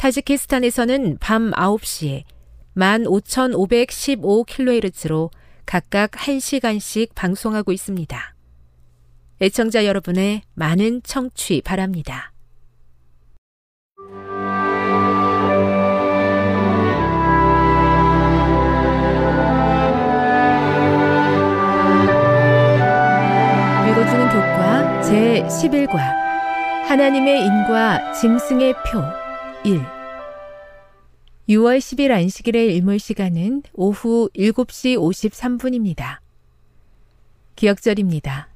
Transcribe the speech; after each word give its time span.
타지키스탄에서는 0.00 1.18
밤 1.20 1.50
9시에 1.50 2.24
15,515kHz로 2.74 5.30
각각 5.66 6.12
1시간씩 6.12 7.14
방송하고 7.14 7.70
있습니다. 7.70 8.34
애청자 9.42 9.84
여러분의 9.84 10.40
많은 10.54 11.02
청취 11.02 11.60
바랍니다. 11.60 12.32
읽어주는 23.90 24.28
교과 24.30 25.02
제11과 25.02 25.98
하나님의 26.88 27.44
인과 27.44 28.14
짐승의 28.14 28.72
표 28.90 29.02
1 29.62 29.99
6월 31.50 31.78
10일 31.78 32.12
안식일의 32.12 32.76
일몰 32.76 33.00
시간은 33.00 33.64
오후 33.74 34.30
7시 34.36 34.96
53분입니다. 34.96 36.18
기억절입니다. 37.56 38.48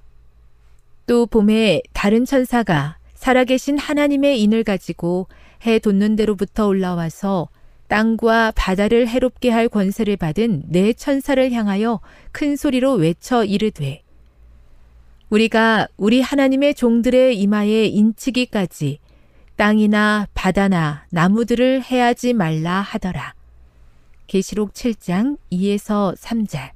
또 1.09 1.27
봄에 1.27 1.83
다른 1.93 2.25
천사가 2.25 2.99
살아계신 3.15 3.79
하나님의 3.79 4.41
인을 4.43 4.63
가지고 4.63 5.27
해 5.67 5.81
돋는 5.81 6.15
데로부터 6.15 6.69
올라와서 6.69 7.49
땅과 7.89 8.53
바다를 8.55 9.09
해롭게 9.09 9.51
할 9.51 9.69
권세를 9.69 10.17
받은 10.17 10.63
네 10.69 10.93
천사를 10.93 11.51
향하여 11.51 12.01
큰 12.31 12.55
소리로 12.55 12.93
외쳐 12.95 13.45
이르되 13.45 14.03
우리가 15.31 15.89
우리 15.97 16.21
하나님의 16.21 16.75
종들의 16.77 17.37
이마에 17.41 17.87
인치기까지 17.87 19.01
땅이나 19.57 20.27
바다나 20.35 21.07
나무들을 21.11 21.83
해하지 21.83 22.33
말라 22.33 22.81
하더라. 22.81 23.35
계시록 24.27 24.73
7장 24.73 25.39
2에서 25.53 26.17
3절 26.17 26.71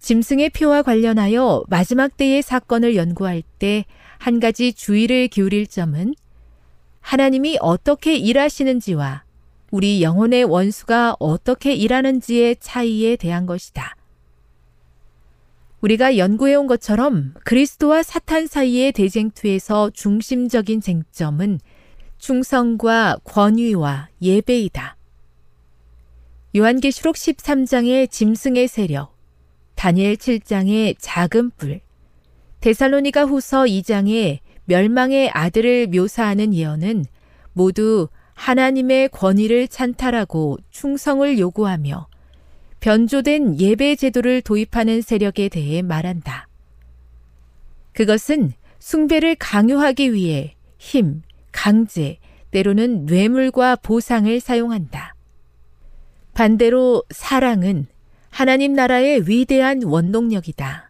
짐승의 0.00 0.50
표와 0.50 0.82
관련하여 0.82 1.64
마지막 1.68 2.16
때의 2.16 2.42
사건을 2.42 2.96
연구할 2.96 3.42
때 3.58 3.84
한 4.18 4.40
가지 4.40 4.72
주의를 4.72 5.28
기울일 5.28 5.66
점은 5.66 6.14
하나님이 7.00 7.58
어떻게 7.60 8.16
일하시는지와 8.16 9.24
우리 9.70 10.02
영혼의 10.02 10.44
원수가 10.44 11.16
어떻게 11.18 11.74
일하는지의 11.74 12.56
차이에 12.60 13.16
대한 13.16 13.46
것이다. 13.46 13.96
우리가 15.80 16.16
연구해온 16.16 16.66
것처럼 16.66 17.34
그리스도와 17.44 18.02
사탄 18.02 18.46
사이의 18.46 18.92
대쟁투에서 18.92 19.90
중심적인 19.90 20.80
쟁점은 20.80 21.60
충성과 22.18 23.18
권위와 23.24 24.08
예배이다. 24.20 24.96
요한계시록 26.56 27.14
13장의 27.14 28.10
짐승의 28.10 28.66
세력, 28.66 29.14
다니엘 29.76 30.16
7장의 30.16 30.96
작은 30.98 31.50
뿔, 31.56 31.80
데살로니가 32.60 33.24
후서 33.24 33.62
2장의 33.62 34.40
멸망의 34.64 35.30
아들을 35.30 35.86
묘사하는 35.88 36.52
예언은 36.52 37.04
모두 37.52 38.08
하나님의 38.34 39.10
권위를 39.10 39.68
찬탈하고 39.68 40.58
충성을 40.70 41.38
요구하며 41.38 42.08
변조된 42.80 43.60
예배 43.60 43.96
제도를 43.96 44.42
도입하는 44.42 45.00
세력에 45.02 45.48
대해 45.48 45.82
말한다. 45.82 46.48
그것은 47.92 48.52
숭배를 48.78 49.34
강요하기 49.36 50.12
위해 50.12 50.54
힘, 50.78 51.22
강제, 51.50 52.18
때로는 52.50 53.06
뇌물과 53.06 53.76
보상을 53.76 54.40
사용한다. 54.40 55.14
반대로 56.34 57.02
사랑은 57.10 57.86
하나님 58.30 58.72
나라의 58.74 59.28
위대한 59.28 59.82
원동력이다. 59.82 60.88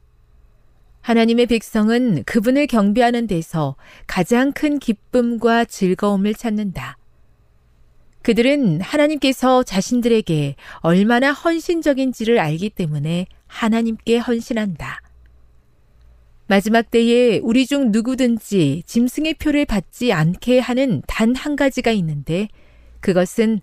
하나님의 1.01 1.47
백성은 1.47 2.25
그분을 2.25 2.67
경배하는 2.67 3.27
데서 3.27 3.77
가장 4.07 4.53
큰 4.53 4.79
기쁨과 4.79 5.65
즐거움을 5.65 6.35
찾는다. 6.35 6.99
그들은 8.23 8.81
하나님께서 8.81 9.63
자신들에게 9.63 10.57
얼마나 10.81 11.33
헌신적인지를 11.33 12.39
알기 12.39 12.71
때문에 12.71 13.27
하나님께 13.47 14.19
헌신한다. 14.19 15.01
마지막 16.47 16.91
때에 16.91 17.41
우리 17.43 17.67
중 17.67 17.91
누구든지 17.93 18.83
짐승의 18.87 19.35
표를 19.35 19.67
받지 19.67 20.13
않게 20.13 20.59
하는 20.61 21.03
단 21.07 21.35
한 21.37 21.57
가지가 21.57 21.91
있는데 21.93 22.49
그것은 23.01 23.61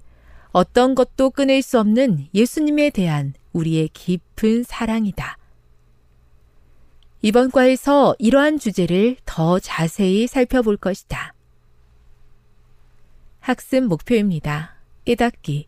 어떤 0.52 0.96
것도 0.96 1.31
끊을 1.31 1.62
수 1.62 1.80
없는 1.80 2.28
예수님에 2.34 2.92
대한 2.92 3.34
우리의 3.54 3.90
깊은 3.90 4.63
사랑이다. 4.63 5.38
이번 7.22 7.52
과에서 7.52 8.16
이러한 8.19 8.60
주제를 8.60 9.18
더 9.25 9.60
자세히 9.60 10.28
살펴볼 10.28 10.78
것이다. 10.78 11.35
학습 13.45 13.83
목표입니다. 13.83 14.75
깨닫기. 15.06 15.68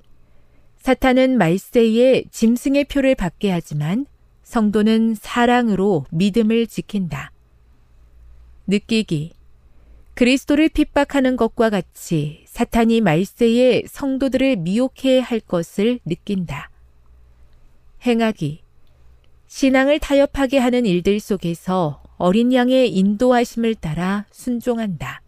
사탄은 0.80 1.38
말세에 1.38 2.24
짐승의 2.32 2.86
표를 2.86 3.14
받게 3.14 3.52
하지만 3.52 4.08
성도는 4.42 5.14
사랑으로 5.14 6.08
믿음을 6.10 6.66
지킨다. 6.66 7.32
느끼기. 8.66 9.34
그리스도를 10.16 10.70
핍박하는 10.70 11.36
것과 11.36 11.70
같이 11.70 12.46
사탄이 12.48 13.02
말세에 13.02 13.84
성도들을 13.86 14.56
미혹해 14.56 15.20
할 15.20 15.40
것을 15.40 16.00
느낀다. 16.04 16.72
행하기. 18.04 18.64
신앙을 19.46 20.00
타협하게 20.00 20.58
하는 20.58 20.88
일들 20.88 21.20
속에서 21.20 22.02
어린 22.18 22.52
양의 22.54 22.92
인도하심을 22.92 23.76
따라 23.76 24.26
순종한다. 24.32 25.22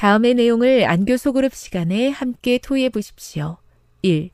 다음의 0.00 0.32
내용을 0.32 0.86
안교 0.88 1.18
소그룹 1.18 1.52
시간에 1.52 2.08
함께 2.08 2.56
토의해 2.56 2.88
보십시오. 2.88 3.58
1. 4.00 4.30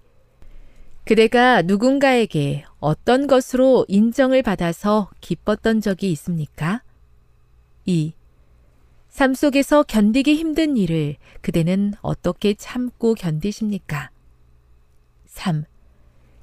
그대가 1.04 1.60
누군가에게 1.62 2.64
어떤 2.78 3.26
것으로 3.26 3.84
인정을 3.88 4.44
받아서 4.44 5.10
기뻤던 5.20 5.80
적이 5.80 6.12
있습니까? 6.12 6.84
2. 7.84 8.14
삶 9.08 9.34
속에서 9.34 9.82
견디기 9.82 10.36
힘든 10.36 10.76
일을 10.76 11.16
그대는 11.40 11.94
어떻게 12.00 12.54
참고 12.54 13.14
견디십니까? 13.14 14.12
3. 15.26 15.64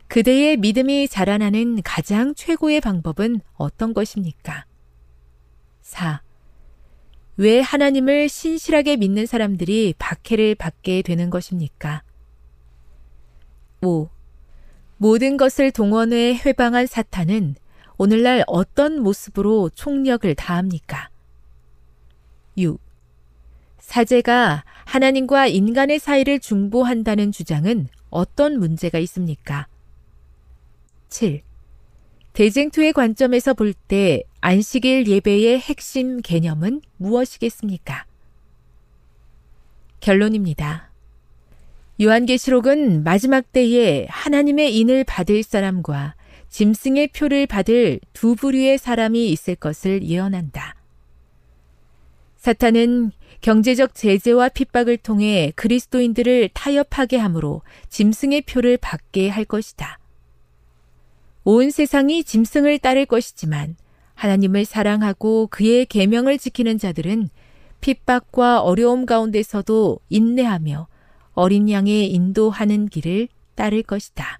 그대의 0.10 0.58
믿음이 0.58 1.08
자라나는 1.08 1.82
가장 1.84 2.36
최고의 2.36 2.82
방법은 2.82 3.40
어떤 3.54 3.94
것입니까? 3.94 4.66
4. 5.80 6.23
왜 7.36 7.60
하나님을 7.62 8.30
신실하게 8.30 8.98
믿는 8.98 9.26
사람들이 9.26 9.96
박해를 9.98 10.56
받게 10.56 11.02
되는 11.02 11.30
것입니까? 11.30 12.04
5. 13.82 14.10
모든 14.98 15.38
것을 15.38 15.72
동원해 15.72 16.40
회방한 16.46 16.86
사탄은 16.86 17.56
오늘날 17.98 18.44
어떤 18.48 19.02
모습으로 19.02 19.70
총력을 19.74 20.34
다합니까? 20.36 21.10
6. 22.58 22.80
사제가 23.80 24.64
하나님과 24.86 25.48
인간의 25.48 26.00
사이를 26.00 26.40
중보한다는 26.40 27.32
주장은 27.32 27.88
어떤 28.10 28.60
문제가 28.60 29.00
있습니까? 29.00 29.68
7. 31.10 31.42
대쟁투의 32.34 32.94
관점에서 32.94 33.54
볼 33.54 33.74
때 33.88 34.24
안식일 34.42 35.08
예배의 35.08 35.60
핵심 35.60 36.22
개념은 36.22 36.82
무엇이겠습니까? 36.98 38.06
결론입니다. 40.00 40.90
요한계시록은 42.02 43.04
마지막 43.04 43.52
때에 43.52 44.08
하나님의 44.10 44.76
인을 44.78 45.04
받을 45.04 45.44
사람과 45.44 46.16
짐승의 46.50 47.10
표를 47.10 47.46
받을 47.48 48.00
두 48.14 48.36
부류의 48.36 48.80
사람이 48.80 49.30
있을 49.30 49.56
것을 49.56 50.04
예언한다. 50.04 50.76
사탄은 52.38 53.12
경제적 53.42 53.96
제재와 53.96 54.50
핍박을 54.50 54.98
통해 54.98 55.54
그리스도인들을 55.56 56.50
타협하게 56.54 57.18
함으로 57.18 57.62
짐승의 57.90 58.42
표를 58.42 58.78
받게 58.78 59.30
할 59.30 59.46
것이다. 59.46 60.00
온 61.44 61.72
세상이 61.72 62.24
짐승을 62.24 62.80
따를 62.80 63.06
것이지만 63.06 63.76
하나님을 64.16 64.66
사랑하고 64.66 65.48
그의 65.48 65.86
계명을 65.86 66.38
지키는 66.38 66.78
자들은 66.78 67.30
핍박과 67.82 68.62
어려움 68.62 69.06
가운데서도 69.06 70.00
인내하며 70.10 70.88
어린 71.34 71.70
양의 71.70 72.12
인도하는 72.12 72.88
길을 72.88 73.28
따를 73.56 73.84
것이다. 73.84 74.40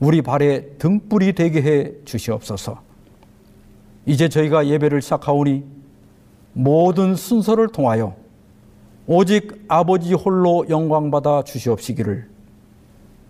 우리 0.00 0.22
발에 0.22 0.76
등불이 0.78 1.34
되게 1.34 1.62
해 1.62 1.92
주시옵소서. 2.04 2.82
이제 4.06 4.28
저희가 4.28 4.66
예배를 4.66 5.02
시작하오니 5.02 5.64
모든 6.52 7.14
순서를 7.14 7.68
통하여 7.68 8.16
오직 9.06 9.64
아버지 9.68 10.14
홀로 10.14 10.66
영광받아 10.68 11.42
주시옵시기를 11.44 12.28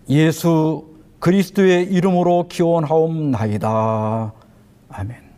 예수 0.09 0.87
그리스도의 1.19 1.85
이름으로 1.91 2.47
기원하옵나이다. 2.47 4.33
아멘. 4.89 5.29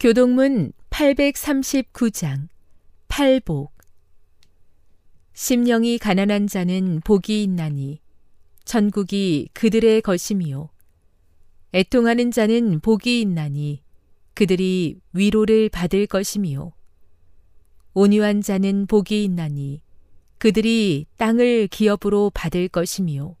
교동문 0.00 0.72
839장 0.90 2.48
팔복 3.08 3.77
심령이 5.40 5.98
가난한 5.98 6.48
자는 6.48 7.00
복이 7.04 7.44
있나니 7.44 8.00
천국이 8.64 9.48
그들의 9.52 10.02
것임이요. 10.02 10.68
애통하는 11.72 12.32
자는 12.32 12.80
복이 12.80 13.20
있나니 13.20 13.84
그들이 14.34 14.98
위로를 15.12 15.68
받을 15.68 16.08
것임이요. 16.08 16.72
온유한 17.94 18.42
자는 18.42 18.86
복이 18.86 19.22
있나니 19.22 19.80
그들이 20.38 21.06
땅을 21.18 21.68
기업으로 21.68 22.32
받을 22.34 22.66
것임이요. 22.66 23.36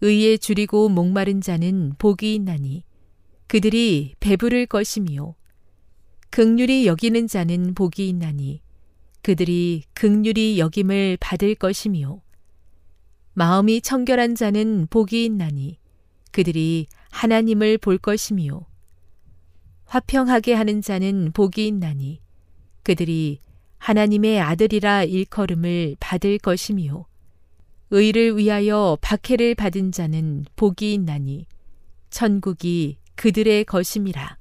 의에 0.00 0.38
줄이고 0.38 0.88
목마른 0.88 1.42
자는 1.42 1.96
복이 1.98 2.34
있나니 2.34 2.82
그들이 3.46 4.14
배부를 4.20 4.64
것임이요. 4.64 5.34
극률이 6.30 6.86
여기는 6.86 7.26
자는 7.26 7.74
복이 7.74 8.08
있나니 8.08 8.62
그들이 9.22 9.84
극률이 9.94 10.58
여김을 10.58 11.18
받을 11.20 11.54
것이며 11.54 12.20
마음이 13.34 13.80
청결한 13.80 14.34
자는 14.34 14.86
복이 14.88 15.24
있나니 15.24 15.78
그들이 16.32 16.86
하나님을 17.10 17.78
볼 17.78 17.98
것이며 17.98 18.66
화평하게 19.84 20.54
하는 20.54 20.82
자는 20.82 21.32
복이 21.32 21.66
있나니 21.66 22.20
그들이 22.82 23.38
하나님의 23.78 24.40
아들이라 24.40 25.04
일컬음을 25.04 25.96
받을 26.00 26.38
것이며 26.38 27.06
의를 27.90 28.36
위하여 28.36 28.98
박해를 29.00 29.54
받은 29.54 29.92
자는 29.92 30.44
복이 30.56 30.92
있나니 30.94 31.46
천국이 32.10 32.98
그들의 33.14 33.64
것임이라. 33.64 34.36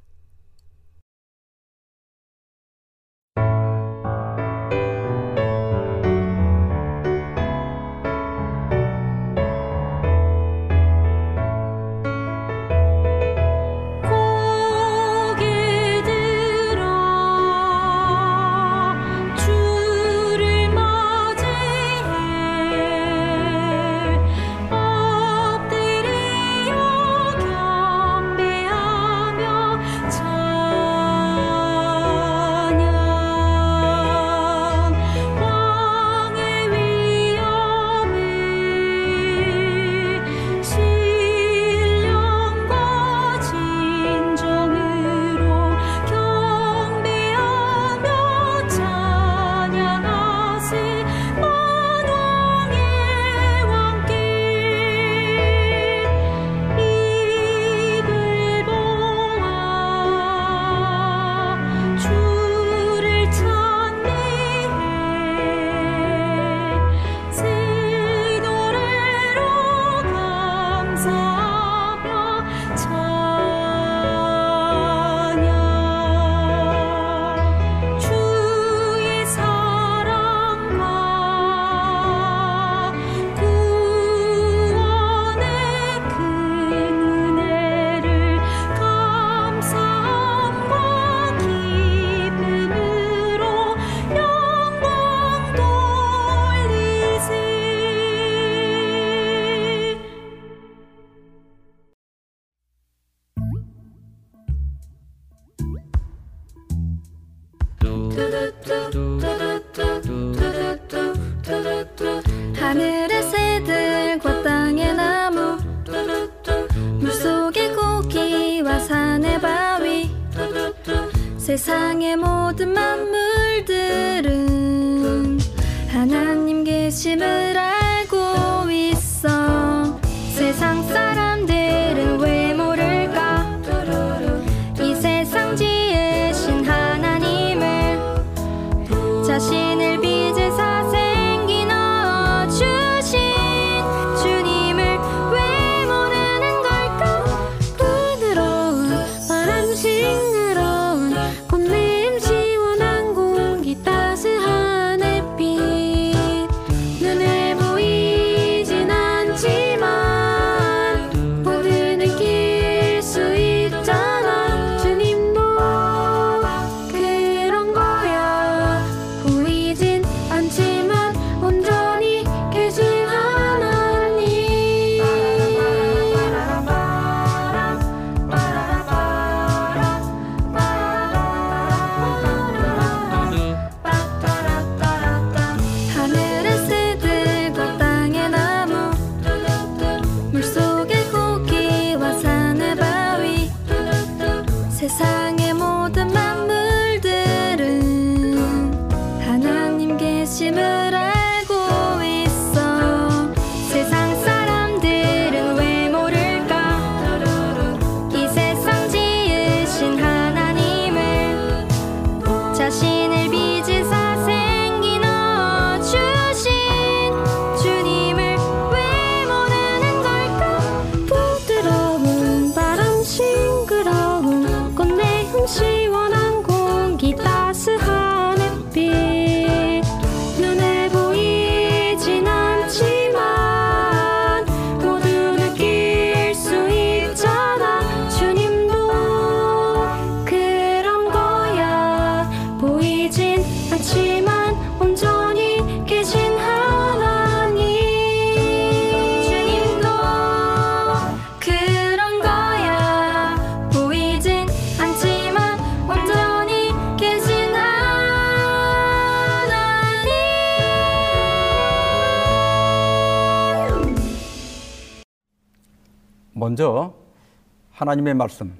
하나님의 267.88 268.16
말씀 268.16 268.54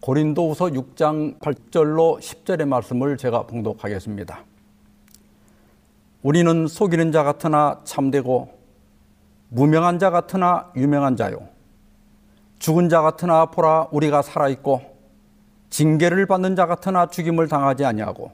고린도후서 0.00 0.66
6장 0.66 1.38
8절로 1.38 2.20
10절의 2.20 2.68
말씀을 2.68 3.16
제가 3.16 3.46
봉독하겠습니다. 3.46 4.44
우리는 6.22 6.66
속이는 6.66 7.10
자 7.10 7.22
같으나 7.22 7.80
참되고 7.84 8.50
무명한 9.48 9.98
자 9.98 10.10
같으나 10.10 10.70
유명한 10.76 11.16
자요 11.16 11.48
죽은 12.58 12.90
자 12.90 13.00
같으나 13.00 13.46
보라 13.46 13.88
우리가 13.92 14.20
살아 14.20 14.50
있고 14.50 14.82
징계를 15.70 16.26
받는 16.26 16.54
자 16.54 16.66
같으나 16.66 17.06
죽임을 17.06 17.48
당하지 17.48 17.86
아니하고 17.86 18.30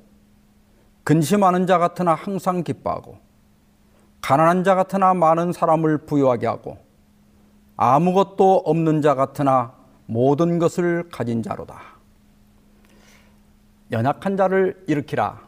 근심하는 1.04 1.68
자 1.68 1.78
같으나 1.78 2.14
항상 2.14 2.64
기뻐하고 2.64 3.16
가난한 4.22 4.64
자 4.64 4.74
같으나 4.74 5.14
많은 5.14 5.52
사람을 5.52 5.98
부유하게 5.98 6.48
하고 6.48 6.78
아무것도 7.76 8.62
없는 8.64 9.02
자 9.02 9.14
같으나 9.14 9.78
모든 10.10 10.58
것을 10.58 11.08
가진 11.08 11.40
자로다. 11.40 11.80
연약한 13.92 14.36
자를 14.36 14.82
일으키라. 14.88 15.40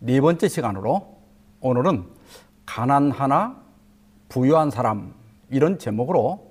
네 0.00 0.20
번째 0.22 0.48
시간으로 0.48 1.18
오늘은 1.60 2.06
가난하나 2.64 3.60
부유한 4.30 4.70
사람 4.70 5.12
이런 5.50 5.78
제목으로 5.78 6.50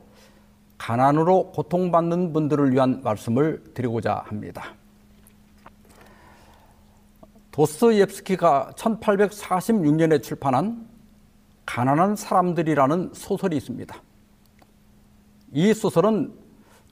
가난으로 0.78 1.54
고통받는 1.54 2.34
분들을 2.34 2.72
위한 2.72 3.02
말씀을 3.04 3.64
드리고자 3.74 4.24
합니다. 4.28 4.76
도스옙스키가 7.50 8.74
1846년에 8.76 10.22
출판한 10.22 10.88
가난한 11.66 12.16
사람들이라는 12.16 13.12
소설이 13.16 13.58
있습니다. 13.58 14.07
이 15.54 15.74
소설은 15.74 16.34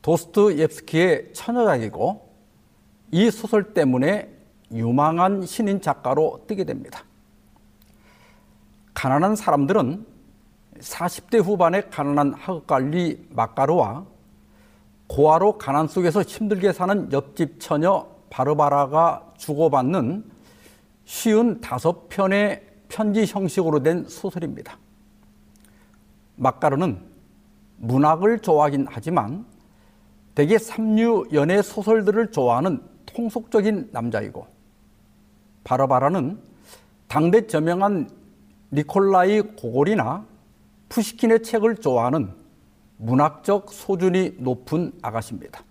도스토옙스키의 0.02 1.34
처녀작이고 1.34 2.30
이 3.12 3.32
소설 3.32 3.74
때문에 3.74 4.30
유망한 4.72 5.46
신인 5.46 5.82
작가로 5.82 6.46
뜨게 6.48 6.64
됩니다. 6.64 7.04
가난한 8.94 9.36
사람들은 9.36 10.06
40대 10.80 11.44
후반의 11.44 11.90
가난한 11.90 12.34
하극관리 12.34 13.28
마카로와 13.32 14.06
고아로 15.08 15.58
가난 15.58 15.88
속에서 15.88 16.22
힘들게 16.22 16.74
사는 16.74 17.12
옆집 17.12 17.60
처녀 17.60 18.08
바르바라가 18.30 19.34
주고받는 19.38 20.30
쉬운 21.06 21.62
다섯 21.62 22.10
편의 22.10 22.66
편지 22.90 23.26
형식으로 23.26 23.84
된 23.84 24.06
소설입니다. 24.08 24.78
마카로는 26.36 27.15
문학을 27.78 28.40
좋아하긴 28.40 28.88
하지만 28.90 29.46
대개 30.34 30.58
삼류 30.58 31.30
연애 31.34 31.62
소설들을 31.62 32.32
좋아하는 32.32 32.82
통속적인 33.06 33.90
남자이고 33.92 34.46
바라바라는 35.64 36.40
당대 37.08 37.48
저명한 37.48 38.10
니콜라이 38.72 39.42
고골이나 39.42 40.26
푸시킨의 40.90 41.44
책을 41.44 41.78
좋아하는 41.78 42.34
문학적 42.98 43.72
소준이 43.72 44.38
높은 44.40 44.92
아가씨입니다. 45.02 45.64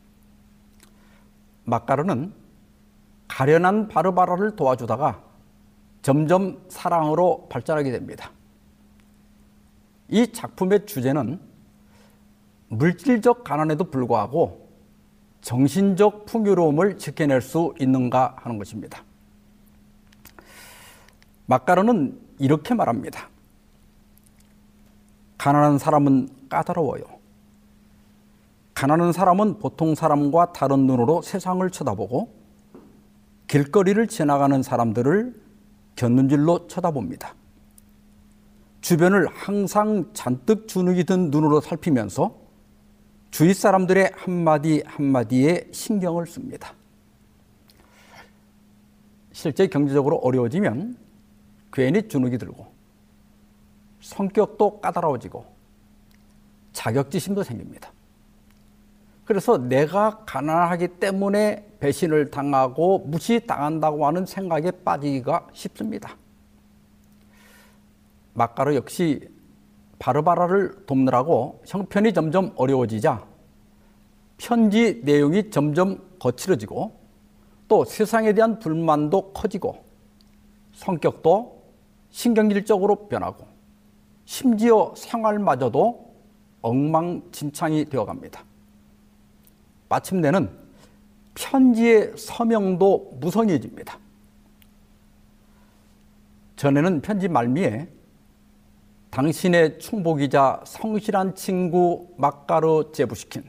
마카르는 1.64 2.32
가련한 3.28 3.88
바르바라를 3.88 4.56
도와주다가 4.56 5.22
점점 6.02 6.62
사랑으로 6.68 7.48
발전하게 7.48 7.90
됩니다. 7.90 8.30
이 10.08 10.30
작품의 10.30 10.86
주제는 10.86 11.40
물질적 12.68 13.44
가난에도 13.44 13.84
불구하고 13.90 14.68
정신적 15.40 16.26
풍요로움을 16.26 16.98
지켜낼 16.98 17.40
수 17.40 17.74
있는가 17.78 18.36
하는 18.38 18.58
것입니다. 18.58 19.02
마카로는 21.46 22.18
이렇게 22.38 22.74
말합니다. 22.74 23.28
가난한 25.36 25.78
사람은 25.78 26.28
까다로워요. 26.48 27.04
가난한 28.72 29.12
사람은 29.12 29.58
보통 29.58 29.94
사람과 29.94 30.52
다른 30.52 30.86
눈으로 30.86 31.22
세상을 31.22 31.68
쳐다보고 31.70 32.32
길거리를 33.46 34.06
지나가는 34.08 34.62
사람들을 34.62 35.34
곁눈질로 35.96 36.66
쳐다봅니다. 36.66 37.34
주변을 38.80 39.28
항상 39.28 40.10
잔뜩 40.12 40.66
주눅이 40.66 41.04
든 41.04 41.30
눈으로 41.30 41.60
살피면서 41.60 42.43
주위 43.34 43.52
사람들의 43.52 44.12
한마디 44.14 44.80
한마디에 44.86 45.66
신경을 45.72 46.24
씁니다. 46.24 46.72
실제 49.32 49.66
경제적으로 49.66 50.18
어려워지면 50.18 50.96
괜히 51.72 52.06
주눅이 52.06 52.38
들고 52.38 52.68
성격도 54.00 54.80
까다로워지고 54.80 55.44
자격지심도 56.74 57.42
생깁니다. 57.42 57.90
그래서 59.24 59.58
내가 59.58 60.22
가난하기 60.24 60.86
때문에 61.00 61.72
배신을 61.80 62.30
당하고 62.30 63.00
무시당한다고 63.00 64.06
하는 64.06 64.26
생각에 64.26 64.70
빠지기가 64.70 65.48
쉽습니다. 65.52 66.16
막가르 68.32 68.76
역시 68.76 69.28
바르바라를 70.04 70.84
돕느라고 70.84 71.62
형편이 71.64 72.12
점점 72.12 72.52
어려워지자 72.56 73.24
편지 74.36 75.00
내용이 75.02 75.48
점점 75.48 75.98
거칠어지고 76.18 76.92
또 77.68 77.84
세상에 77.86 78.34
대한 78.34 78.58
불만도 78.58 79.32
커지고 79.32 79.82
성격도 80.74 81.62
신경질적으로 82.10 83.08
변하고 83.08 83.46
심지어 84.26 84.92
생활마저도 84.94 86.12
엉망진창이 86.60 87.86
되어갑니다. 87.86 88.44
마침내는 89.88 90.50
편지의 91.34 92.12
서명도 92.18 93.12
무성해집니다. 93.20 93.98
전에는 96.56 97.00
편지 97.00 97.26
말미에 97.26 97.88
당신의 99.14 99.78
충복이자 99.78 100.62
성실한 100.66 101.36
친구 101.36 102.12
막가르 102.16 102.90
제부시킨. 102.92 103.44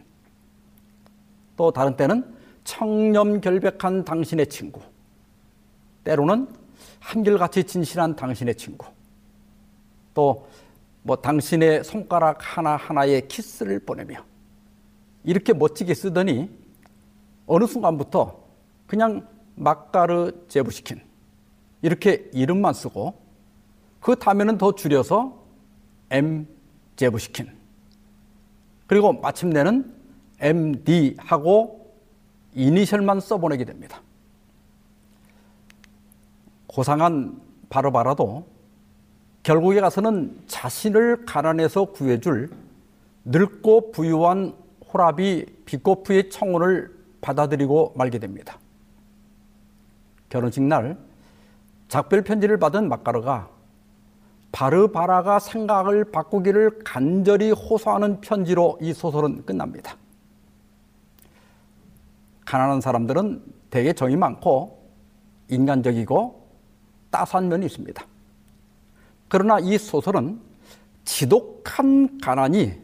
또 1.57 1.71
다른 1.71 1.95
때는 1.95 2.35
청렴결백한 2.63 4.05
당신의 4.05 4.47
친구. 4.47 4.79
때로는 6.03 6.47
한결같이 6.99 7.63
진실한 7.63 8.15
당신의 8.15 8.55
친구. 8.55 8.85
또 10.13 10.45
뭐 11.05 11.15
당신의 11.15 11.83
손가락 11.83 12.39
하나하나에 12.39 13.21
키스를 13.21 13.79
보내며 13.79 14.25
이렇게 15.23 15.53
멋지게 15.53 15.93
쓰더니 15.93 16.49
어느 17.45 17.67
순간부터 17.67 18.43
그냥 18.87 19.27
막가르 19.53 20.31
제부시킨. 20.47 20.99
이렇게 21.83 22.27
이름만 22.33 22.73
쓰고 22.73 23.21
그 23.99 24.15
다음에는 24.15 24.57
더 24.57 24.73
줄여서 24.73 25.44
M 26.09 26.47
제부시킨 26.95 27.49
그리고 28.87 29.13
마침내는 29.13 29.93
MD 30.39 31.15
하고 31.17 31.93
이니셜만 32.53 33.19
써보내게 33.19 33.65
됩니다. 33.65 34.01
고상한 36.67 37.41
바로바라도 37.69 38.47
결국에 39.43 39.79
가서는 39.79 40.41
자신을 40.47 41.25
가난에서 41.25 41.85
구해줄 41.85 42.49
늙고 43.25 43.91
부유한 43.91 44.55
호랍이 44.91 45.45
비코프의 45.65 46.29
청혼을 46.29 46.95
받아들이고 47.21 47.93
말게 47.95 48.19
됩니다. 48.19 48.59
결혼식 50.29 50.63
날 50.63 50.97
작별 51.87 52.21
편지를 52.23 52.57
받은 52.57 52.89
막가르가 52.89 53.49
바르바라가 54.55 55.39
생각을 55.39 56.05
바꾸기를 56.05 56.79
간절히 56.85 57.51
호소하는 57.51 58.21
편지로 58.21 58.77
이 58.81 58.93
소설은 58.93 59.45
끝납니다. 59.45 59.97
가난한 62.45 62.79
사람들은 62.79 63.43
되게 63.69 63.91
정이 63.91 64.15
많고 64.15 64.81
인간적이고 65.49 66.47
따스한 67.11 67.49
면이 67.49 67.65
있습니다. 67.65 68.01
그러나 69.27 69.59
이 69.59 69.77
소설은 69.77 70.39
지독한 71.03 72.17
가난이 72.21 72.81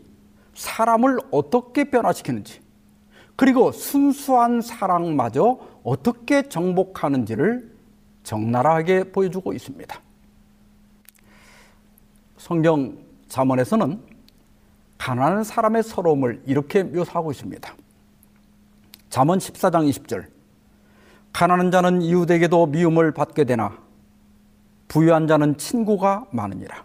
사람을 0.54 1.20
어떻게 1.32 1.86
변화시키는지 1.86 2.60
그리고 3.38 3.72
순수한 3.72 4.60
사랑마저 4.60 5.58
어떻게 5.84 6.50
정복하는지를 6.50 7.74
적나라하게 8.24 9.14
보여주고 9.14 9.54
있습니다. 9.54 10.11
성경 12.42 12.98
잠언에서는 13.28 14.02
가난한 14.98 15.44
사람의 15.44 15.84
서러움을 15.84 16.42
이렇게 16.48 16.82
묘사하고 16.82 17.32
있습니다. 17.32 17.76
잠언 19.12 19.38
14장 19.38 19.88
20절 19.88 20.26
가난한 21.34 21.70
자는 21.70 22.02
이웃에게도 22.02 22.66
미움을 22.66 23.12
받게 23.12 23.44
되나 23.44 23.78
부유한 24.88 25.28
자는 25.28 25.56
친구가 25.60 26.26
많으니라. 26.32 26.84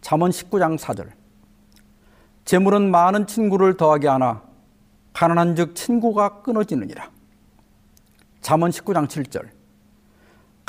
잠언 0.00 0.32
19장 0.32 0.76
4절 0.76 1.12
재물은 2.44 2.90
많은 2.90 3.28
친구를 3.28 3.76
더하게 3.76 4.08
하나 4.08 4.42
가난한 5.12 5.54
즉 5.54 5.76
친구가 5.76 6.42
끊어지느니라. 6.42 7.08
잠언 8.40 8.70
19장 8.70 9.06
7절 9.06 9.59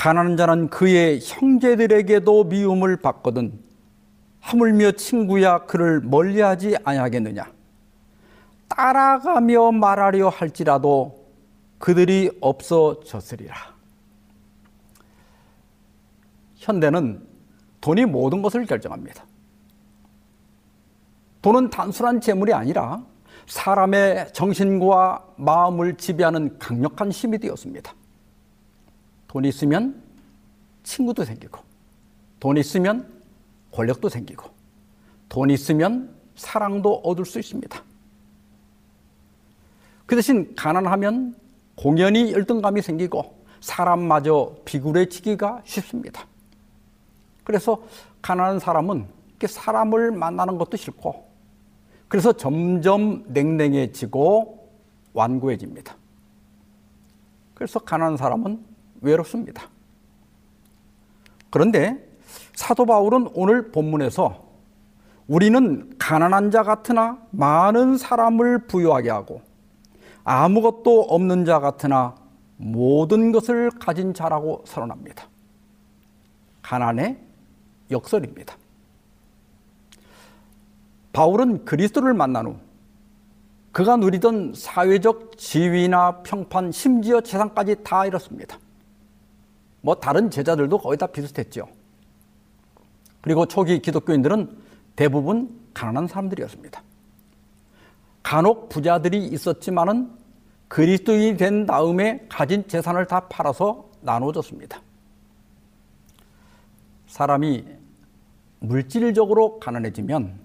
가난한 0.02 0.36
자는 0.36 0.68
그의 0.68 1.20
형제들에게도 1.22 2.46
미움을 2.46 2.98
받거든 2.98 3.54
하물며 4.40 4.94
친구야 4.94 5.66
그를 5.66 6.02
멀리하지 6.02 6.76
아니하겠느냐. 6.84 7.46
따라가며 8.68 9.74
말하려 9.74 10.30
할지라도 10.30 11.28
그들이 11.78 12.36
없어졌으리라. 12.42 13.56
현대는 16.56 17.24
돈이 17.80 18.06
모든 18.06 18.42
것을 18.42 18.66
결정합니다. 18.66 19.24
돈은 21.44 21.70
단순한 21.70 22.22
재물이 22.22 22.56
아니라 22.56 23.04
사람의 23.46 24.34
정신과 24.34 25.28
마음을 25.36 25.96
지배하는 25.98 26.58
강력한 26.58 27.12
힘이 27.12 27.38
되었습니다. 27.38 27.94
돈이 29.32 29.48
있으면 29.48 30.04
친구도 30.84 31.24
생기고, 31.24 31.62
돈이 32.42 32.60
있으면 32.60 33.10
권력도 33.72 34.10
생기고, 34.10 34.50
돈이 35.30 35.54
있으면 35.54 36.14
사랑도 36.36 36.96
얻을 36.96 37.24
수 37.24 37.40
있습니다. 37.40 37.82
그 40.06 40.16
대신 40.18 40.54
가난하면 40.58 41.34
공연히 41.76 42.34
열등감이 42.34 42.82
생기고 42.82 43.46
사람마저 43.62 44.58
비굴해지기가 44.66 45.62
쉽습니다. 45.64 46.28
그래서 47.46 47.82
가난한 48.22 48.60
사람은 48.60 49.08
사람을 49.48 50.12
만나는 50.12 50.58
것도 50.58 50.76
싫고 50.76 51.26
그래서 52.10 52.34
점점 52.34 53.24
냉랭해지고 53.28 54.70
완고해집니다. 55.14 55.96
그래서 57.54 57.80
가난한 57.80 58.18
사람은 58.18 58.71
외롭습니다. 59.02 59.64
그런데 61.50 62.08
사도 62.54 62.86
바울은 62.86 63.30
오늘 63.34 63.72
본문에서 63.72 64.52
우리는 65.28 65.94
가난한 65.98 66.52
자 66.52 66.64
같으나 66.64 67.18
많은 67.32 67.98
사람을 67.98 68.68
부유하게 68.68 69.10
하고 69.10 69.42
아무것도 70.24 71.02
없는 71.04 71.46
자 71.46 71.60
같으나 71.60 72.16
모든 72.58 73.32
것을 73.32 73.72
가진 73.72 74.14
자라고 74.14 74.64
선언합니다. 74.66 75.28
가난의 76.62 77.18
역설입니다. 77.90 78.56
바울은 81.12 81.66
그리스도를 81.66 82.14
만난 82.14 82.46
후 82.46 82.56
그가 83.72 83.98
누리던 83.98 84.54
사회적 84.56 85.38
지위나 85.38 86.22
평판, 86.24 86.72
심지어 86.72 87.22
재산까지 87.22 87.84
다 87.84 88.06
잃었습니다. 88.06 88.58
뭐 89.82 89.96
다른 89.96 90.30
제자들도 90.30 90.78
거의 90.78 90.98
다 90.98 91.08
비슷했죠. 91.08 91.68
그리고 93.22 93.46
초기 93.46 93.80
기독교인들은 93.80 94.58
대부분 94.96 95.60
가난한 95.74 96.08
사람들이었습니다. 96.08 96.84
간혹 98.24 98.70
부자들이 98.70 99.28
있었지만은 99.28 100.12
그리스도인이 100.68 101.38
된 101.38 101.66
다음에 101.66 102.26
가진 102.30 102.68
재산을 102.68 103.06
다 103.06 103.28
팔아서 103.28 103.90
나눠줬습니다. 104.02 104.82
사람이 107.08 107.66
물질적으로 108.60 109.60
가난해지면 109.60 110.40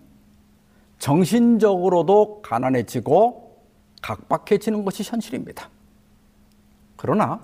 정신적으로도 0.98 2.42
가난해지고 2.42 3.60
각박해지는 4.02 4.84
것이 4.84 5.02
현실입니다. 5.04 5.68
그러나 6.96 7.40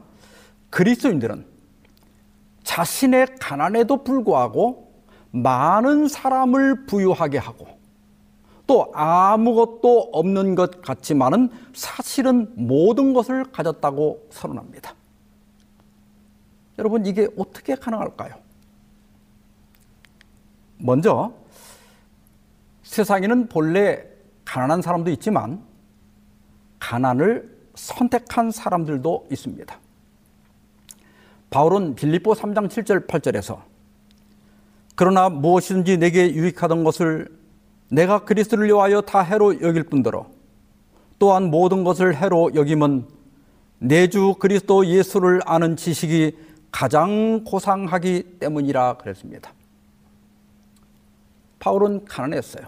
그리스도인들은 0.71 1.52
자신의 2.63 3.37
가난에도 3.41 4.05
불구하고 4.05 4.93
많은 5.31 6.09
사람을 6.09 6.87
부유하게 6.87 7.39
하고 7.39 7.67
또 8.67 8.91
아무것도 8.95 10.11
없는 10.13 10.55
것 10.55 10.83
같지만은 10.83 11.51
사실은 11.75 12.53
모든 12.55 13.13
것을 13.13 13.45
가졌다고 13.51 14.29
선언합니다. 14.31 14.95
여러분 16.79 17.05
이게 17.05 17.29
어떻게 17.37 17.75
가능할까요? 17.75 18.35
먼저 20.79 21.33
세상에는 22.83 23.49
본래 23.49 24.05
가난한 24.45 24.83
사람도 24.83 25.11
있지만 25.13 25.63
가난을 26.79 27.53
선택한 27.75 28.51
사람들도 28.51 29.29
있습니다. 29.31 29.82
바울은 31.53 31.95
빌립보 31.95 32.33
3장 32.33 32.69
7절 32.69 33.07
8절에서 33.07 33.61
그러나 34.97 35.29
무엇이든지 35.29 35.99
내게 35.99 36.33
유익하던 36.35 36.83
것을 36.83 37.29
내가 37.91 38.25
그리스도를 38.25 38.67
위하여 38.67 39.03
다 39.03 39.21
해로 39.21 39.61
여길 39.61 39.85
뿐더러 39.85 40.27
또한 41.19 41.51
모든 41.51 41.85
것을 41.85 42.17
해로 42.17 42.51
여김은 42.55 43.07
내 43.79 44.07
주 44.09 44.35
그리스도 44.39 44.87
예수를 44.87 45.41
아는 45.45 45.77
지식이 45.77 46.39
가장 46.71 47.45
고상하기 47.45 48.39
때문이라 48.39 48.97
그랬습니다. 48.99 49.53
바울은 51.59 52.05
가난했어요. 52.07 52.67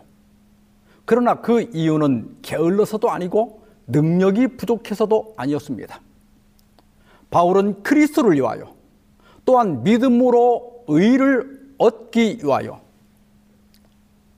그러나 1.04 1.40
그 1.40 1.62
이유는 1.72 2.38
게을러서도 2.42 3.10
아니고 3.10 3.64
능력이 3.86 4.56
부족해서도 4.56 5.34
아니었습니다. 5.36 6.00
바울은 7.34 7.82
그리스도를 7.82 8.36
위하여 8.36 8.76
또한 9.44 9.82
믿음으로 9.82 10.84
의를 10.86 11.74
얻기 11.78 12.38
위하여 12.44 12.80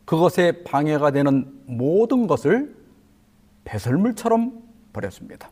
그것에 0.06 0.64
방해가 0.64 1.10
되는 1.10 1.60
모든 1.66 2.26
것을 2.26 2.74
배설물처럼 3.64 4.62
버렸습니다. 4.94 5.50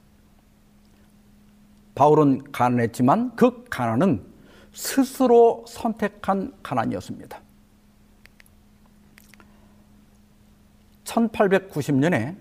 바울은 1.94 2.50
가난했지만 2.50 3.36
그 3.36 3.64
가난은 3.68 4.24
스스로 4.72 5.66
선택한 5.68 6.54
가난이었습니다. 6.62 7.40
1890년에 11.04 12.36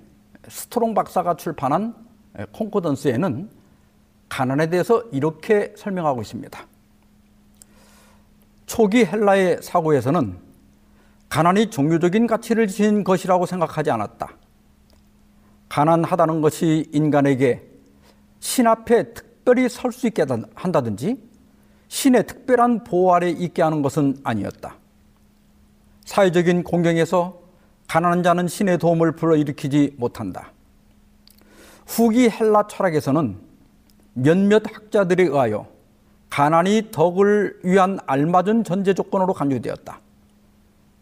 스트롱 0.48 0.94
박사가 0.94 1.36
출판한 1.36 1.94
concordance에는 2.54 3.63
가난에 4.34 4.68
대해서 4.68 5.04
이렇게 5.12 5.76
설명하고 5.78 6.24
있습니다. 6.24 6.66
초기 8.66 9.06
헬라의 9.06 9.60
사고에서는 9.62 10.40
가난이 11.30 11.70
종교적인 11.70 12.26
가치를 12.26 12.66
지닌 12.66 13.04
것이라고 13.04 13.46
생각하지 13.46 13.92
않았다. 13.92 14.36
가난하다는 15.70 16.42
것이 16.42 16.90
인간에게 16.92 17.62
신 18.40 18.66
앞에 18.66 19.14
특별히 19.14 19.70
설 19.70 19.92
수 19.92 20.08
있게 20.08 20.26
한다든지 20.56 21.22
신의 21.90 22.26
특별한 22.26 22.86
보호 22.86 23.14
아래 23.14 23.30
있게 23.30 23.62
하는 23.62 23.84
것은 23.84 24.18
아니었다. 24.24 24.78
사회적인 26.06 26.64
공경에서 26.64 27.40
가난한 27.88 28.24
자는 28.24 28.48
신의 28.48 28.80
도움을 28.80 29.12
불러일으키지 29.12 29.94
못한다. 30.00 30.52
후기 31.86 32.32
헬라 32.32 32.66
철학에서는 32.66 33.43
몇몇 34.14 34.64
학자들에 34.66 35.24
의하여 35.24 35.68
가난이 36.30 36.90
덕을 36.92 37.60
위한 37.64 38.00
알맞은 38.06 38.64
전제 38.64 38.94
조건으로 38.94 39.34
간주되었다. 39.34 40.00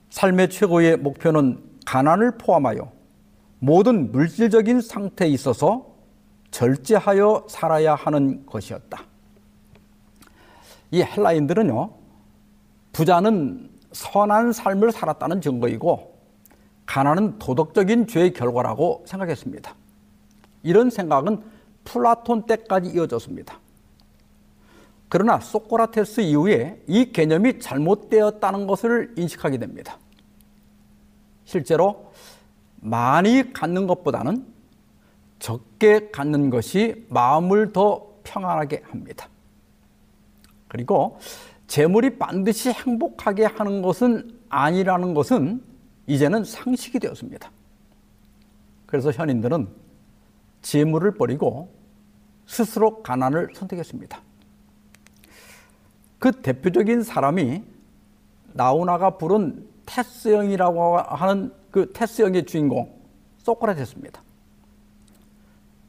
삶의 0.10 0.50
최고의 0.50 0.97
목표는 0.97 1.63
가난을 1.86 2.38
포함하여 2.38 2.91
모든 3.60 4.12
물질적인 4.12 4.82
상태에 4.82 5.30
있어서 5.30 5.86
절제하여 6.52 7.45
살아야 7.47 7.95
하는 7.95 8.45
것이었다. 8.45 9.04
이 10.91 11.02
헬라인들은요, 11.02 11.91
부자는 12.91 13.69
선한 13.93 14.52
삶을 14.52 14.91
살았다는 14.91 15.39
증거이고, 15.39 16.13
가난은 16.86 17.39
도덕적인 17.39 18.08
죄의 18.08 18.34
결과라고 18.34 19.06
생각했습니다. 19.08 19.74
이런 20.63 20.89
생각은 20.89 21.41
플라톤 21.84 22.46
때까지 22.46 22.91
이어졌습니다. 22.91 23.60
그러나 25.10 25.39
소크라테스 25.39 26.22
이후에 26.22 26.82
이 26.88 27.12
개념이 27.12 27.60
잘못되었다는 27.60 28.65
것을 28.65 29.13
인식하게 29.17 29.58
됩니다. 29.58 29.98
실제로 31.44 32.13
많이 32.78 33.52
갖는 33.52 33.88
것보다는 33.88 34.46
적게 35.39 36.12
갖는 36.12 36.50
것이 36.50 37.06
마음을 37.10 37.74
더 37.74 38.08
평안하게 38.24 38.84
합니다. 38.86 39.28
그리고 40.67 41.20
재물이 41.67 42.17
반드시 42.17 42.70
행복하게 42.72 43.46
하는 43.46 43.82
것은 43.82 44.39
아니라는 44.48 45.13
것은 45.13 45.62
이제는 46.08 46.44
상식이 46.44 47.00
되었습니다. 47.00 47.52
그래서 48.86 49.12
현인들은 49.12 49.81
재물을 50.62 51.12
버리고 51.15 51.74
스스로 52.45 53.02
가난을 53.02 53.50
선택했습니다. 53.54 54.21
그 56.19 56.32
대표적인 56.32 57.04
사람이 57.04 57.63
나우나가 58.54 59.17
부른 59.17 59.67
테스형이라고 59.86 60.97
하는 60.97 61.54
그 61.71 61.91
테스형의 61.93 62.45
주인공 62.45 62.93
소크라테스입니다. 63.39 64.21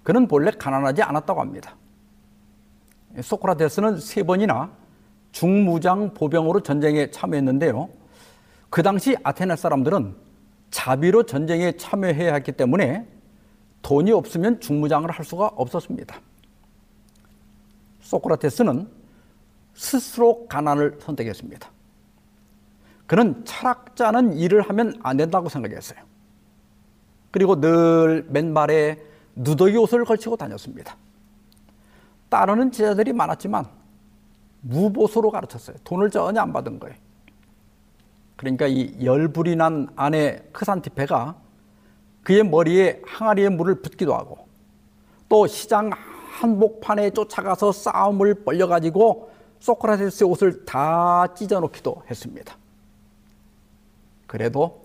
그는 0.02 0.26
본래 0.26 0.50
가난하지 0.50 1.02
않았다고 1.02 1.40
합니다. 1.40 1.76
소크라테스는 3.20 3.98
세 3.98 4.22
번이나 4.22 4.70
중무장 5.32 6.14
보병으로 6.14 6.60
전쟁에 6.60 7.10
참여했는데요. 7.10 7.88
그 8.70 8.82
당시 8.82 9.16
아테네 9.22 9.56
사람들은 9.56 10.14
자비로 10.70 11.24
전쟁에 11.24 11.76
참여해야 11.76 12.34
했기 12.34 12.52
때문에 12.52 13.06
돈이 13.82 14.12
없으면 14.12 14.60
중무장을 14.60 15.10
할 15.10 15.24
수가 15.24 15.46
없었습니다. 15.56 16.20
소크라테스는 18.00 18.88
스스로 19.74 20.46
가난을 20.48 20.98
선택했습니다. 21.00 21.70
그는 23.06 23.44
철학자는 23.44 24.38
일을 24.38 24.62
하면 24.62 24.94
안 25.02 25.16
된다고 25.16 25.48
생각했어요. 25.48 25.98
그리고 27.30 27.60
늘 27.60 28.26
맨발에 28.28 29.02
누더기 29.34 29.76
옷을 29.76 30.04
걸치고 30.04 30.36
다녔습니다. 30.36 30.96
따르는 32.28 32.70
제자들이 32.70 33.12
많았지만 33.12 33.66
무보수로 34.60 35.30
가르쳤어요. 35.30 35.76
돈을 35.84 36.10
전혀 36.10 36.40
안 36.40 36.52
받은 36.52 36.78
거예요. 36.78 36.96
그러니까 38.36 38.66
이 38.66 38.94
열불이 39.04 39.56
난 39.56 39.88
아내 39.96 40.42
크산티페가 40.52 41.36
그의 42.22 42.44
머리에 42.44 43.02
항아리에 43.04 43.48
물을 43.48 43.82
붓기도 43.82 44.14
하고 44.14 44.46
또 45.28 45.46
시장 45.46 45.90
한복판에 46.40 47.10
쫓아가서 47.10 47.72
싸움을 47.72 48.44
벌려가지고 48.44 49.30
소크라테스의 49.60 50.28
옷을 50.28 50.64
다 50.64 51.32
찢어놓기도 51.34 52.02
했습니다. 52.10 52.56
그래도 54.26 54.82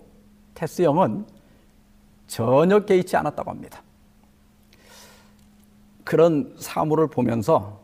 테스 0.54 0.82
형은 0.82 1.26
전혀 2.26 2.80
개의치 2.80 3.16
않았다고 3.16 3.50
합니다. 3.50 3.82
그런 6.04 6.54
사물을 6.58 7.08
보면서 7.08 7.80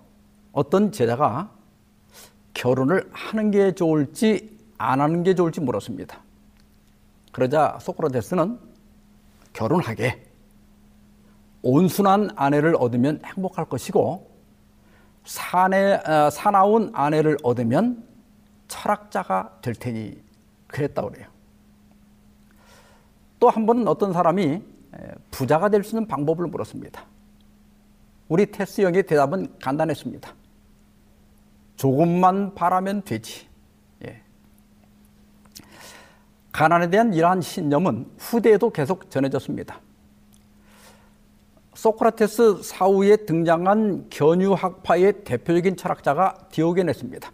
어떤 0.53 0.93
제자가 0.93 1.51
결혼을 2.55 3.09
하는 3.13 3.51
게 3.51 3.73
좋을지 3.73 4.57
안 4.79 5.01
하는 5.01 5.23
게 5.23 5.35
좋을지 5.35 5.61
물었습니다. 5.61 6.21
그러자 7.33 7.79
소크라테스는 7.81 8.74
결혼하게 9.55 10.23
온순한 11.63 12.31
아내를 12.37 12.77
얻으면 12.79 13.21
행복할 13.25 13.65
것이고 13.65 14.31
사내, 15.25 15.95
어, 15.95 16.29
사나운 16.31 16.91
아내를 16.93 17.39
얻으면 17.43 18.07
철학자가 18.69 19.59
될 19.63 19.75
테니 19.75 20.23
그랬다고 20.67 21.11
그래요. 21.11 21.29
또 23.41 23.49
한 23.49 23.65
번은 23.67 23.89
어떤 23.89 24.13
사람이 24.13 24.63
부자가 25.31 25.69
될 25.69 25.83
수 25.85 25.97
있는 25.97 26.07
방법을 26.07 26.47
물었습니다. 26.47 27.05
우리 28.29 28.47
테스 28.51 28.81
형의 28.83 29.03
대답은 29.05 29.59
간단했습니다. 29.61 30.35
조금만 31.77 32.55
바라면 32.55 33.03
되지. 33.03 33.47
예. 34.07 34.23
가난에 36.55 36.89
대한 36.89 37.13
이러한 37.13 37.41
신념은 37.41 38.13
후대에도 38.17 38.71
계속 38.71 39.11
전해졌습니다. 39.11 39.81
소크라테스 41.75 42.63
사후에 42.63 43.17
등장한 43.17 44.07
견유학파의 44.09 45.25
대표적인 45.25 45.77
철학자가 45.77 46.47
디오게네스입니다. 46.53 47.33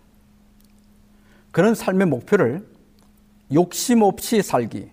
그런 1.50 1.74
삶의 1.74 2.06
목표를 2.06 2.66
욕심 3.52 4.00
없이 4.00 4.40
살기, 4.40 4.90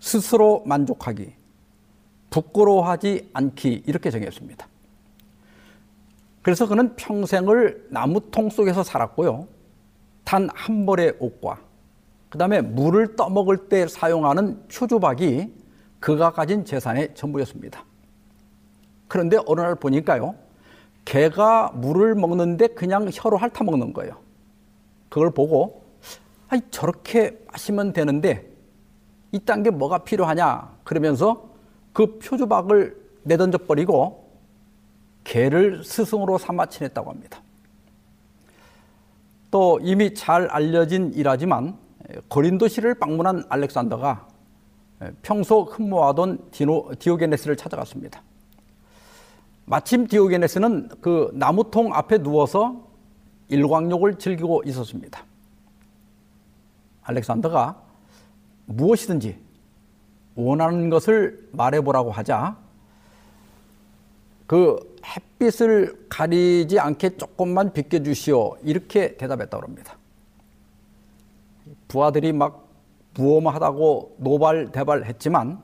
스스로 0.00 0.62
만족하기, 0.66 1.32
부끄러워하지 2.28 3.30
않기 3.32 3.84
이렇게 3.86 4.10
정했습니다. 4.10 4.68
그래서 6.42 6.68
그는 6.68 6.94
평생을 6.94 7.86
나무통 7.88 8.50
속에서 8.50 8.82
살았고요. 8.82 9.48
단 10.24 10.50
한 10.54 10.84
벌의 10.84 11.16
옷과 11.18 11.69
그 12.30 12.38
다음에 12.38 12.62
물을 12.62 13.16
떠먹을 13.16 13.68
때 13.68 13.86
사용하는 13.86 14.68
표주박이 14.68 15.52
그가 15.98 16.30
가진 16.30 16.64
재산의 16.64 17.14
전부였습니다. 17.14 17.84
그런데 19.08 19.36
어느 19.46 19.60
날 19.60 19.74
보니까요. 19.74 20.36
개가 21.04 21.72
물을 21.74 22.14
먹는데 22.14 22.68
그냥 22.68 23.10
혀로 23.12 23.36
핥아 23.36 23.64
먹는 23.64 23.92
거예요. 23.92 24.16
그걸 25.08 25.32
보고 25.32 25.82
아니 26.48 26.62
저렇게 26.70 27.36
마시면 27.50 27.92
되는데 27.92 28.48
이딴 29.32 29.64
게 29.64 29.70
뭐가 29.70 29.98
필요하냐 29.98 30.78
그러면서 30.84 31.50
그 31.92 32.18
표주박을 32.20 32.96
내던져 33.24 33.58
버리고 33.58 34.30
개를 35.24 35.82
스승으로 35.82 36.38
삼아 36.38 36.66
지냈다고 36.66 37.10
합니다. 37.10 37.42
또 39.50 39.80
이미 39.82 40.14
잘 40.14 40.46
알려진 40.48 41.12
일하지만 41.12 41.76
고린도시를 42.28 42.94
방문한 42.94 43.44
알렉산더가 43.48 44.28
평소 45.22 45.62
흠모하던 45.62 46.50
디노, 46.50 46.92
디오게네스를 46.98 47.56
찾아갔습니다. 47.56 48.22
마침 49.64 50.06
디오게네스는 50.06 50.88
그 51.00 51.30
나무통 51.32 51.94
앞에 51.94 52.18
누워서 52.18 52.88
일광욕을 53.48 54.18
즐기고 54.18 54.62
있었습니다. 54.66 55.24
알렉산더가 57.02 57.82
무엇이든지 58.66 59.38
원하는 60.34 60.90
것을 60.90 61.48
말해보라고 61.52 62.10
하자 62.10 62.56
그 64.46 64.98
햇빛을 65.04 66.06
가리지 66.08 66.78
않게 66.78 67.16
조금만 67.16 67.72
비켜주시오 67.72 68.58
이렇게 68.62 69.16
대답했다고 69.16 69.64
합니다. 69.64 69.96
부하들이 71.90 72.32
막 72.32 72.68
무엄하다고 73.14 74.16
노발대발했지만 74.20 75.60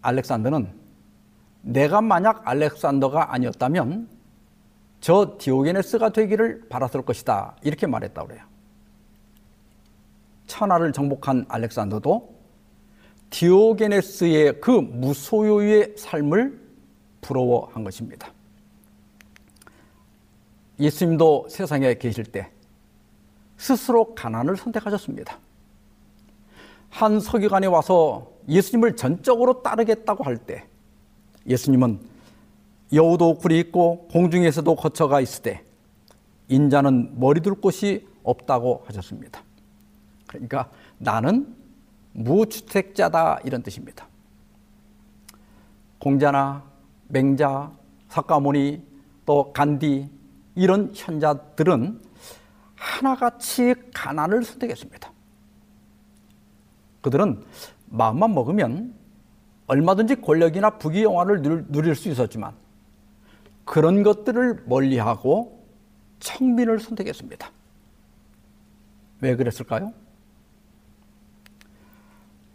알렉산더는 0.00 0.72
내가 1.62 2.00
만약 2.00 2.46
알렉산더가 2.48 3.34
아니었다면 3.34 4.08
저 5.00 5.36
디오게네스가 5.38 6.10
되기를 6.10 6.68
바랐을 6.68 7.02
것이다 7.02 7.56
이렇게 7.62 7.86
말했다고 7.88 8.28
그래요. 8.28 8.44
천하를 10.46 10.92
정복한 10.92 11.44
알렉산더도 11.48 12.32
디오게네스의 13.30 14.60
그 14.60 14.70
무소유의 14.70 15.94
삶을 15.96 16.60
부러워한 17.20 17.82
것입니다. 17.82 18.32
예수님도 20.78 21.48
세상에 21.48 21.94
계실 21.94 22.24
때 22.24 22.50
스스로 23.60 24.14
가난을 24.14 24.56
선택하셨습니다. 24.56 25.38
한 26.88 27.20
서기관이 27.20 27.66
와서 27.66 28.32
예수님을 28.48 28.96
전적으로 28.96 29.62
따르겠다고 29.62 30.24
할 30.24 30.38
때 30.38 30.66
예수님은 31.46 32.00
여우도 32.94 33.34
굴이 33.34 33.58
있고 33.60 34.08
공중에서도 34.08 34.74
거처가 34.74 35.20
있을 35.20 35.42
때 35.42 35.62
인자는 36.48 37.20
머리 37.20 37.40
둘 37.40 37.54
곳이 37.54 38.08
없다고 38.22 38.82
하셨습니다. 38.86 39.42
그러니까 40.26 40.70
나는 40.96 41.54
무주택자다 42.12 43.40
이런 43.44 43.62
뜻입니다. 43.62 44.08
공자나 45.98 46.64
맹자, 47.08 47.70
석가모니 48.08 48.82
또 49.26 49.52
간디 49.52 50.08
이런 50.54 50.92
현자들은 50.94 52.09
하나같이 52.80 53.74
가난을 53.92 54.42
선택했습니다. 54.42 55.12
그들은 57.02 57.44
마음만 57.86 58.34
먹으면 58.34 58.94
얼마든지 59.66 60.22
권력이나 60.22 60.78
부귀 60.78 61.02
영화를 61.02 61.42
누릴 61.68 61.94
수 61.94 62.08
있었지만 62.08 62.54
그런 63.64 64.02
것들을 64.02 64.64
멀리하고 64.66 65.62
청민을 66.20 66.80
선택했습니다. 66.80 67.50
왜 69.20 69.36
그랬을까요? 69.36 69.92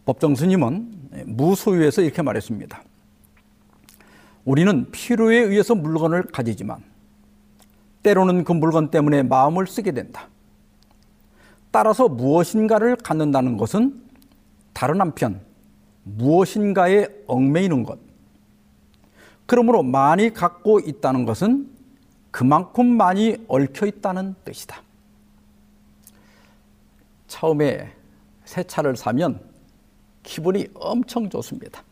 법정 0.05 0.35
스님은 0.35 1.25
무소유에서 1.27 2.01
이렇게 2.01 2.21
말했습니다. 2.21 2.83
우리는 4.43 4.91
필요에 4.91 5.37
의해서 5.37 5.75
물건을 5.75 6.23
가지지만 6.23 6.83
때로는 8.05 8.43
그 8.43 8.51
물건 8.51 8.91
때문에 8.91 9.23
마음을 9.23 9.65
쓰게 9.65 9.91
된다. 9.91 10.27
따라서 11.71 12.07
무엇인가를 12.07 12.97
갖는다는 12.97 13.57
것은 13.57 13.99
다른 14.73 15.01
한편 15.01 15.41
무엇인가에 16.03 17.07
얽매이는 17.25 17.81
것. 17.81 17.97
그러므로 19.47 19.81
많이 19.81 20.31
갖고 20.31 20.79
있다는 20.79 21.25
것은 21.25 21.67
그만큼 22.29 22.85
많이 22.85 23.37
얽혀 23.47 23.87
있다는 23.87 24.35
뜻이다. 24.45 24.83
처음에 27.27 27.91
새 28.43 28.63
차를 28.63 28.95
사면 28.95 29.39
기분이 30.21 30.67
엄청 30.75 31.27
좋습니다. 31.27 31.83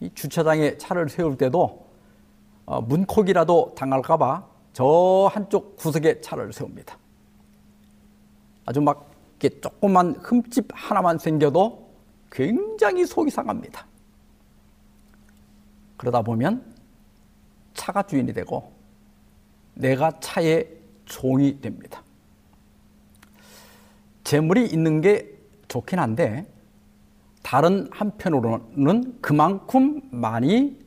이 0.00 0.10
주차장에 0.14 0.78
차를 0.78 1.10
세울 1.10 1.36
때도 1.36 1.60
어, 1.64 1.87
문콕이라도 2.86 3.74
당할까봐 3.76 4.46
저 4.72 5.30
한쪽 5.32 5.76
구석에 5.76 6.20
차를 6.20 6.52
세웁니다. 6.52 6.96
아주 8.66 8.80
막 8.80 9.10
이렇게 9.40 9.60
조그만 9.60 10.14
흠집 10.20 10.68
하나만 10.72 11.18
생겨도 11.18 11.88
굉장히 12.30 13.06
속이 13.06 13.30
상합니다. 13.30 13.86
그러다 15.96 16.22
보면 16.22 16.74
차가 17.74 18.02
주인이 18.02 18.32
되고 18.32 18.72
내가 19.74 20.20
차의 20.20 20.68
종이 21.06 21.60
됩니다. 21.60 22.02
재물이 24.24 24.66
있는 24.66 25.00
게 25.00 25.38
좋긴 25.68 25.98
한데 25.98 26.46
다른 27.42 27.88
한편으로는 27.90 29.20
그만큼 29.22 30.02
많이 30.10 30.78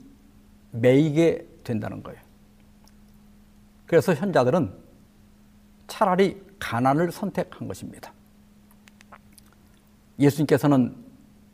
매이게 0.71 1.50
된다는 1.63 2.03
거예요. 2.03 2.19
그래서 3.85 4.13
현자들은 4.13 4.73
차라리 5.87 6.41
가난을 6.59 7.11
선택한 7.11 7.67
것입니다. 7.67 8.13
예수님께서는 10.19 10.95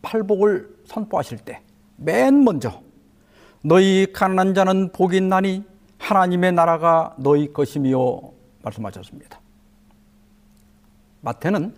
팔복을 0.01 0.77
선포하실 0.85 1.39
때 1.39 1.67
맨 1.97 2.43
먼저 2.43 2.81
너희 3.61 4.07
가난한 4.13 4.53
자는 4.53 4.91
복이 4.91 5.17
있나니 5.17 5.63
하나님의 5.97 6.53
나라가 6.53 7.15
너희 7.17 7.51
것이며 7.51 8.21
말씀하셨습니다. 8.61 9.41
마태는 11.21 11.75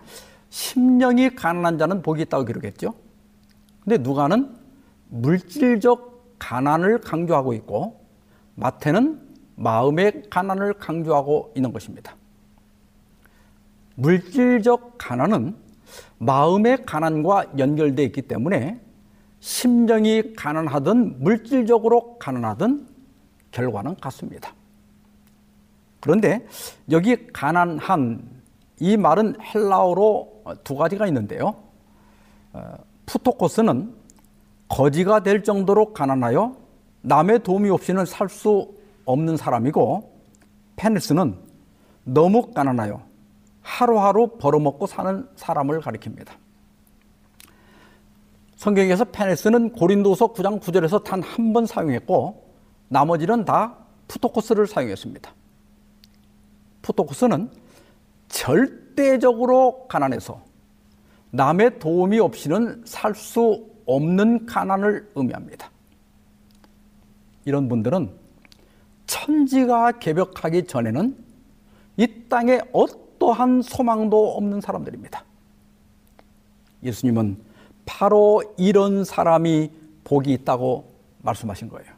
심령이 0.49 1.35
가난한 1.35 1.77
자는 1.77 2.01
복이 2.01 2.23
있다고 2.23 2.45
기록했죠. 2.45 2.93
근데 3.81 3.97
누가는 3.97 4.55
물질적 5.07 6.35
가난을 6.37 6.99
강조하고 6.99 7.53
있고 7.53 7.98
마태는 8.59 9.19
마음의 9.55 10.23
가난을 10.29 10.73
강조하고 10.75 11.53
있는 11.55 11.73
것입니다. 11.73 12.15
물질적 13.95 14.95
가난은 14.97 15.55
마음의 16.17 16.85
가난과 16.85 17.57
연결되어 17.57 18.05
있기 18.07 18.23
때문에 18.23 18.79
심령이 19.39 20.33
가난하든 20.33 21.23
물질적으로 21.23 22.17
가난하든 22.19 22.87
결과는 23.51 23.95
같습니다. 23.95 24.53
그런데 25.99 26.45
여기 26.91 27.27
가난한 27.27 28.39
이 28.79 28.95
말은 28.95 29.35
헬라어로 29.41 30.43
두 30.63 30.75
가지가 30.75 31.07
있는데요. 31.07 31.55
어, 32.53 32.75
푸토코스는 33.05 33.93
거지가 34.69 35.23
될 35.23 35.43
정도로 35.43 35.93
가난하여 35.93 36.55
남의 37.01 37.43
도움이 37.43 37.69
없이는 37.69 38.05
살 38.05 38.29
수 38.29 38.73
없는 39.05 39.37
사람이고 39.37 40.19
페니스는 40.75 41.35
너무 42.03 42.51
가난하여 42.53 43.01
하루하루 43.61 44.37
벌어먹고 44.37 44.85
사는 44.87 45.27
사람을 45.35 45.81
가리킵니다. 45.81 46.29
성경에서 48.55 49.05
페네스는 49.05 49.71
고린도서 49.71 50.33
9장 50.33 50.59
9절에서 50.61 51.03
단 51.03 51.21
한 51.23 51.53
번 51.53 51.65
사용했고 51.65 52.43
나머지는 52.89 53.45
다 53.45 53.77
푸토코스를 54.07 54.67
사용했습니다. 54.67 55.33
푸토코스는 56.81 57.49
절대적으로 58.27 59.87
가난해서 59.87 60.41
남의 61.31 61.79
도움이 61.79 62.19
없이는 62.19 62.83
살 62.85 63.15
수 63.15 63.65
없는 63.85 64.45
가난을 64.45 65.11
의미합니다. 65.15 65.69
이런 67.49 67.67
분들은 67.67 68.11
천지가 69.07 69.93
개벽하기 69.93 70.67
전에는 70.67 71.17
이 71.97 72.07
땅에 72.29 72.61
어떠한 72.71 73.63
소망도 73.63 74.37
없는 74.37 74.61
사람들입니다. 74.61 75.25
예수님은 76.83 77.37
바로 77.87 78.43
이런 78.55 79.03
사람이 79.03 79.71
복이 80.03 80.31
있다고 80.31 80.93
말씀하신 81.23 81.69
거예요. 81.69 81.91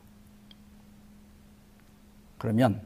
그러면 2.38 2.82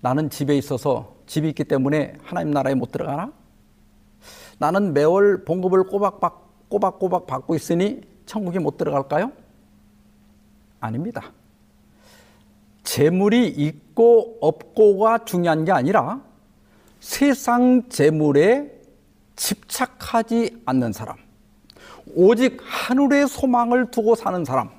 나는 0.00 0.28
집에 0.28 0.58
있어서 0.58 1.14
집이 1.26 1.48
있기 1.50 1.64
때문에 1.64 2.14
하나님 2.24 2.52
나라에 2.52 2.74
못 2.74 2.90
들어가나? 2.90 3.32
나는 4.58 4.92
매월 4.92 5.44
봉급을 5.44 5.84
꼬박박, 5.84 6.68
꼬박꼬박 6.68 7.26
받고 7.26 7.54
있으니 7.54 8.02
천국에 8.26 8.58
못 8.58 8.76
들어갈까요? 8.76 9.30
아닙니다. 10.80 11.32
재물이 12.84 13.48
있고 13.48 14.38
없고가 14.40 15.24
중요한 15.24 15.64
게 15.64 15.72
아니라 15.72 16.22
세상 17.00 17.88
재물에 17.88 18.70
집착하지 19.36 20.62
않는 20.64 20.92
사람, 20.92 21.16
오직 22.14 22.58
하늘의 22.62 23.26
소망을 23.26 23.90
두고 23.90 24.14
사는 24.14 24.44
사람, 24.44 24.70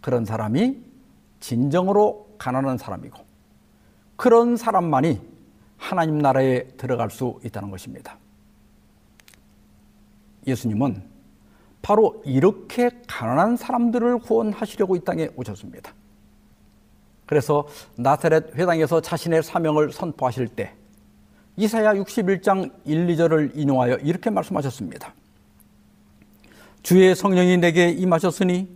그런 0.00 0.24
사람이 0.24 0.82
진정으로 1.40 2.34
가난한 2.38 2.78
사람이고, 2.78 3.22
그런 4.16 4.56
사람만이 4.56 5.20
하나님 5.76 6.18
나라에 6.18 6.64
들어갈 6.76 7.10
수 7.10 7.38
있다는 7.44 7.70
것입니다. 7.70 8.18
예수님은 10.46 11.02
바로 11.80 12.22
이렇게 12.24 12.90
가난한 13.06 13.56
사람들을 13.56 14.18
구원하시려고 14.20 14.96
이 14.96 15.00
땅에 15.00 15.28
오셨습니다. 15.36 15.92
그래서 17.26 17.66
나사렛 17.96 18.54
회당에서 18.54 19.00
자신의 19.00 19.42
사명을 19.42 19.92
선포하실 19.92 20.48
때 20.48 20.74
이사야 21.56 21.94
61장 21.94 22.72
1, 22.84 23.06
2절을 23.06 23.52
인용하여 23.54 23.96
이렇게 23.96 24.30
말씀하셨습니다. 24.30 25.14
주의 26.82 27.14
성령이 27.14 27.58
내게 27.58 27.88
임하셨으니 27.90 28.68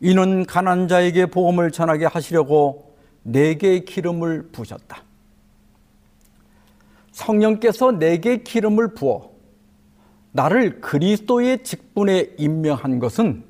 이는 0.00 0.46
가난 0.46 0.88
자에게 0.88 1.26
복음을 1.26 1.70
전하게 1.70 2.06
하시려고 2.06 2.96
내게 3.22 3.80
기름을 3.80 4.50
부으셨다. 4.50 5.02
성령께서 7.12 7.92
내게 7.92 8.38
기름을 8.42 8.94
부어 8.94 9.30
나를 10.32 10.80
그리스도의 10.80 11.62
직분에 11.62 12.34
임명한 12.38 12.98
것은 12.98 13.44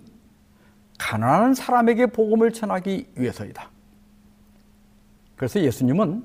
가난한 0.98 1.54
사람에게 1.54 2.06
복음을 2.06 2.52
전하기 2.52 3.06
위해서이다. 3.16 3.70
그래서 5.44 5.60
예수님은 5.60 6.24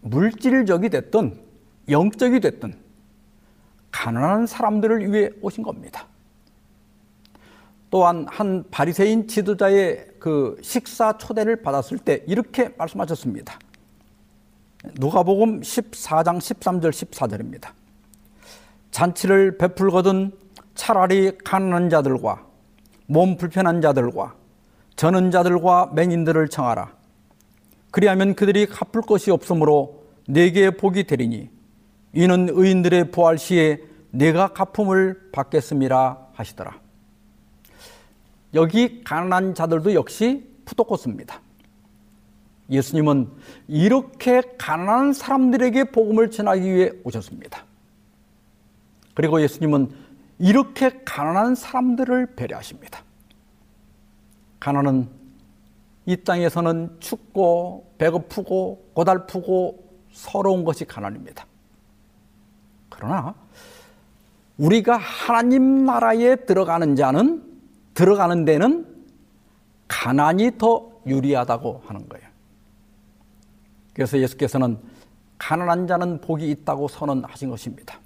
물질적이 0.00 0.88
됐든 0.88 1.38
영적이 1.90 2.40
됐든 2.40 2.74
가난한 3.90 4.46
사람들을 4.46 5.12
위해 5.12 5.28
오신 5.42 5.62
겁니다. 5.62 6.06
또한 7.90 8.24
한 8.30 8.64
바리새인 8.70 9.28
지도자의 9.28 10.06
그 10.18 10.56
식사 10.62 11.18
초대를 11.18 11.60
받았을 11.60 11.98
때 11.98 12.24
이렇게 12.26 12.70
말씀하셨습니다. 12.78 13.58
누가복음 14.94 15.60
14장 15.60 16.38
13절 16.38 16.90
14절입니다. 16.92 17.72
잔치를 18.90 19.58
베풀거든 19.58 20.32
차라리 20.74 21.36
가난한 21.44 21.90
자들과 21.90 22.46
몸 23.04 23.36
불편한 23.36 23.82
자들과 23.82 24.34
저는 24.96 25.30
자들과 25.30 25.90
맹인들을 25.94 26.48
청하라. 26.48 26.95
그리하면 27.96 28.34
그들이 28.34 28.66
갚을 28.66 29.06
것이 29.06 29.30
없으므로 29.30 30.04
내게 30.28 30.68
복이 30.68 31.04
되리니 31.04 31.48
이는 32.12 32.48
의인들의 32.50 33.10
부활 33.10 33.38
시에 33.38 33.80
내가 34.10 34.48
갚음을 34.48 35.30
받겠음이라 35.32 36.28
하시더라. 36.34 36.78
여기 38.52 39.02
가난한 39.02 39.54
자들도 39.54 39.94
역시 39.94 40.46
푸도코스입니다. 40.66 41.40
예수님은 42.68 43.30
이렇게 43.66 44.42
가난한 44.58 45.14
사람들에게 45.14 45.84
복음을 45.84 46.30
전하기 46.30 46.74
위해 46.74 46.90
오셨습니다. 47.02 47.64
그리고 49.14 49.40
예수님은 49.40 49.90
이렇게 50.38 50.90
가난한 51.06 51.54
사람들을 51.54 52.34
배려하십니다. 52.36 53.00
가난은 54.60 55.08
이 56.06 56.16
땅에서는 56.16 56.96
춥고 57.00 57.94
배고프고 57.98 58.90
고달프고 58.94 59.84
서러운 60.12 60.64
것이 60.64 60.84
가난입니다. 60.84 61.46
그러나 62.88 63.34
우리가 64.56 64.96
하나님 64.96 65.84
나라에 65.84 66.36
들어가는 66.36 66.96
자는 66.96 67.44
들어가는 67.94 68.44
데는 68.44 68.86
가난이 69.88 70.58
더 70.58 70.90
유리하다고 71.06 71.82
하는 71.86 72.08
거예요. 72.08 72.26
그래서 73.92 74.18
예수께서는 74.18 74.78
가난한 75.38 75.86
자는 75.86 76.20
복이 76.20 76.50
있다고 76.50 76.88
선언하신 76.88 77.50
것입니다. 77.50 77.98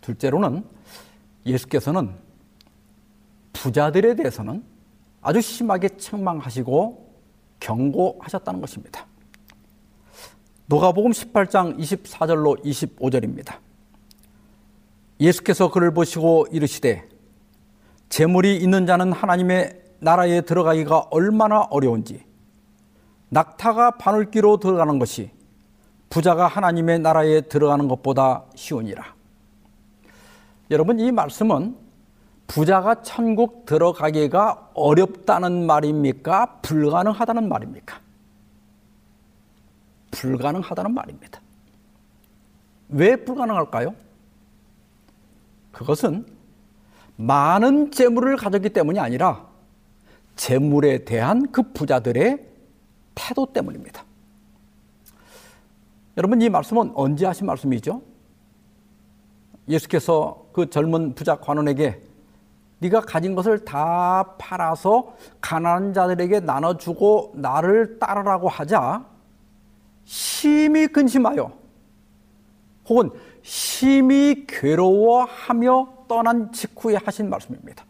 둘째로는 0.00 0.64
예수께서는 1.46 2.14
부자들에 3.52 4.14
대해서는 4.14 4.62
아주 5.20 5.40
심하게 5.40 5.88
책망하시고 5.88 7.08
경고하셨다는 7.60 8.60
것입니다. 8.60 9.06
노가복음 10.66 11.12
18장 11.12 11.78
24절로 11.78 12.62
25절입니다. 12.64 13.56
예수께서 15.20 15.70
그를 15.70 15.92
보시고 15.92 16.46
이르시되 16.52 17.08
재물이 18.08 18.56
있는 18.58 18.86
자는 18.86 19.12
하나님의 19.12 19.82
나라에 20.00 20.42
들어가기가 20.42 21.08
얼마나 21.10 21.62
어려운지 21.62 22.24
낙타가 23.30 23.92
바늘기로 23.92 24.58
들어가는 24.58 24.98
것이 24.98 25.30
부자가 26.08 26.46
하나님의 26.46 27.00
나라에 27.00 27.42
들어가는 27.42 27.88
것보다 27.88 28.44
쉬우니라. 28.54 29.14
여러분 30.70 30.98
이 31.00 31.10
말씀은 31.12 31.76
부자가 32.48 33.02
천국 33.02 33.66
들어가기가 33.66 34.70
어렵다는 34.74 35.66
말입니까? 35.66 36.60
불가능하다는 36.62 37.48
말입니까? 37.48 38.00
불가능하다는 40.10 40.94
말입니다. 40.94 41.40
왜 42.88 43.16
불가능할까요? 43.16 43.94
그것은 45.72 46.26
많은 47.16 47.90
재물을 47.90 48.36
가졌기 48.36 48.70
때문이 48.70 48.98
아니라 48.98 49.46
재물에 50.34 51.04
대한 51.04 51.52
그 51.52 51.62
부자들의 51.72 52.46
태도 53.14 53.52
때문입니다. 53.52 54.04
여러분 56.16 56.40
이 56.40 56.48
말씀은 56.48 56.92
언제 56.94 57.26
하신 57.26 57.46
말씀이죠? 57.46 58.00
예수께서 59.68 60.46
그 60.52 60.70
젊은 60.70 61.14
부자 61.14 61.36
관원에게 61.36 62.07
네가 62.80 63.00
가진 63.00 63.34
것을 63.34 63.64
다 63.64 64.36
팔아서 64.38 65.16
가난한 65.40 65.92
자들에게 65.92 66.40
나눠주고 66.40 67.32
나를 67.34 67.98
따르라고 67.98 68.48
하자 68.48 69.04
심히 70.04 70.86
근심하여 70.86 71.52
혹은 72.88 73.10
심히 73.42 74.46
괴로워하며 74.46 76.04
떠난 76.08 76.52
직후에 76.52 76.96
하신 76.96 77.28
말씀입니다. 77.28 77.84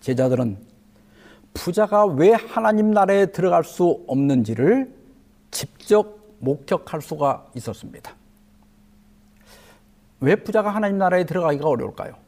제자들은 0.00 0.56
부자가 1.52 2.06
왜 2.06 2.32
하나님 2.32 2.92
나라에 2.92 3.26
들어갈 3.26 3.64
수 3.64 4.04
없는지를 4.06 4.94
직접 5.50 6.18
목격할 6.38 7.02
수가 7.02 7.46
있었습니다. 7.56 8.14
왜 10.20 10.36
부자가 10.36 10.70
하나님 10.70 10.98
나라에 10.98 11.24
들어가기가 11.24 11.68
어려울까요? 11.68 12.27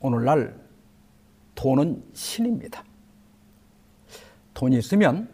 오늘날 0.00 0.58
돈은 1.54 2.04
신입니다. 2.12 2.84
돈이 4.54 4.76
있으면 4.78 5.28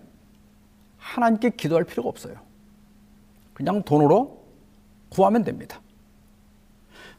하나님께 0.96 1.50
기도할 1.50 1.84
필요가 1.84 2.08
없어요. 2.08 2.34
그냥 3.52 3.82
돈으로 3.82 4.42
구하면 5.10 5.44
됩니다. 5.44 5.80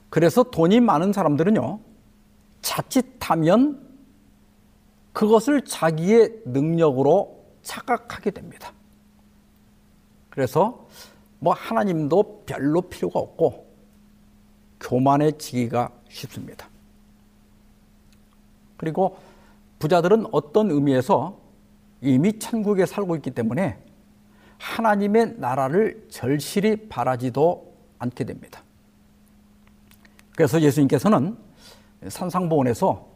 그래서 0.09 0.43
돈이 0.43 0.79
많은 0.79 1.13
사람들은요, 1.13 1.79
자칫하면 2.61 3.85
그것을 5.13 5.63
자기의 5.63 6.41
능력으로 6.45 7.45
착각하게 7.61 8.31
됩니다. 8.31 8.73
그래서 10.29 10.87
뭐 11.39 11.53
하나님도 11.53 12.43
별로 12.45 12.81
필요가 12.81 13.19
없고 13.19 13.65
교만해지기가 14.79 15.91
쉽습니다. 16.09 16.69
그리고 18.77 19.17
부자들은 19.79 20.27
어떤 20.31 20.71
의미에서 20.71 21.37
이미 22.01 22.37
천국에 22.39 22.85
살고 22.85 23.15
있기 23.17 23.31
때문에 23.31 23.77
하나님의 24.57 25.35
나라를 25.37 26.05
절실히 26.09 26.87
바라지도 26.87 27.73
않게 27.99 28.23
됩니다. 28.23 28.61
그래서 30.35 30.61
예수님께서는 30.61 31.37
산상보원에서 32.07 33.07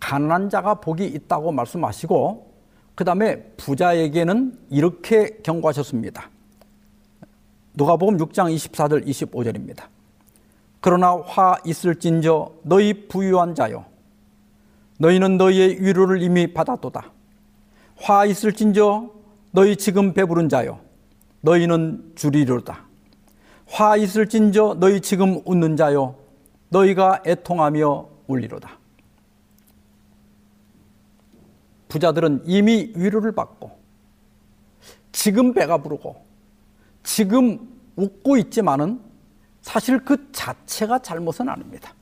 가난한 0.00 0.50
자가 0.50 0.74
복이 0.74 1.04
있다고 1.06 1.52
말씀하시고 1.52 2.52
그 2.94 3.04
다음에 3.04 3.42
부자에게는 3.56 4.58
이렇게 4.70 5.38
경고하셨습니다. 5.42 6.30
누가복음 7.74 8.18
6장 8.18 8.54
24절 8.54 9.06
25절입니다. 9.06 9.84
그러나 10.80 11.14
화 11.14 11.56
있을진저 11.64 12.52
너희 12.62 13.08
부유한 13.08 13.54
자여 13.54 13.91
너희는 15.02 15.36
너희의 15.36 15.82
위로를 15.82 16.22
이미 16.22 16.54
받았도다. 16.54 17.10
화 17.96 18.24
있을진저 18.24 19.10
너희 19.50 19.74
지금 19.74 20.14
배부른 20.14 20.48
자여 20.48 20.80
너희는 21.40 22.12
주리로다. 22.14 22.84
화 23.66 23.96
있을진저 23.96 24.76
너희 24.78 25.00
지금 25.00 25.42
웃는 25.44 25.76
자여 25.76 26.14
너희가 26.68 27.24
애통하며 27.26 28.08
울리로다. 28.28 28.78
부자들은 31.88 32.44
이미 32.44 32.92
위로를 32.94 33.32
받고 33.32 33.72
지금 35.10 35.52
배가 35.52 35.78
부르고 35.78 36.24
지금 37.02 37.58
웃고 37.96 38.36
있지만은 38.36 39.00
사실 39.62 39.98
그 40.04 40.30
자체가 40.30 41.00
잘못은 41.00 41.48
아닙니다. 41.48 41.92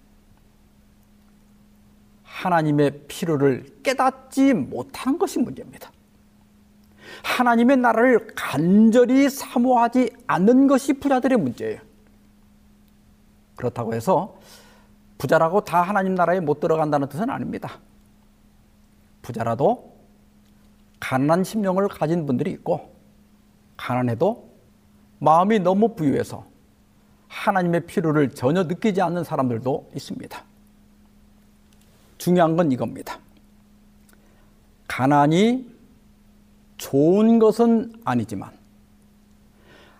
하나님의 2.40 3.02
필요를 3.06 3.66
깨닫지 3.82 4.54
못하는 4.54 5.18
것이 5.18 5.38
문제입니다. 5.38 5.90
하나님의 7.22 7.76
나라를 7.76 8.28
간절히 8.34 9.28
사모하지 9.28 10.10
않는 10.26 10.66
것이 10.66 10.94
부자들의 10.94 11.36
문제예요. 11.36 11.80
그렇다고 13.56 13.92
해서 13.92 14.38
부자라고 15.18 15.60
다 15.64 15.82
하나님 15.82 16.14
나라에 16.14 16.40
못 16.40 16.60
들어간다는 16.60 17.10
뜻은 17.10 17.28
아닙니다. 17.28 17.78
부자라도 19.20 19.94
가난한 20.98 21.44
심령을 21.44 21.88
가진 21.88 22.24
분들이 22.24 22.52
있고 22.52 22.90
가난해도 23.76 24.48
마음이 25.18 25.58
너무 25.58 25.94
부유해서 25.94 26.46
하나님의 27.28 27.84
필요를 27.84 28.30
전혀 28.30 28.62
느끼지 28.62 29.02
않는 29.02 29.24
사람들도 29.24 29.90
있습니다. 29.94 30.49
중요한 32.20 32.54
건 32.54 32.70
이겁니다. 32.70 33.18
가난이 34.86 35.74
좋은 36.76 37.38
것은 37.38 37.94
아니지만 38.04 38.52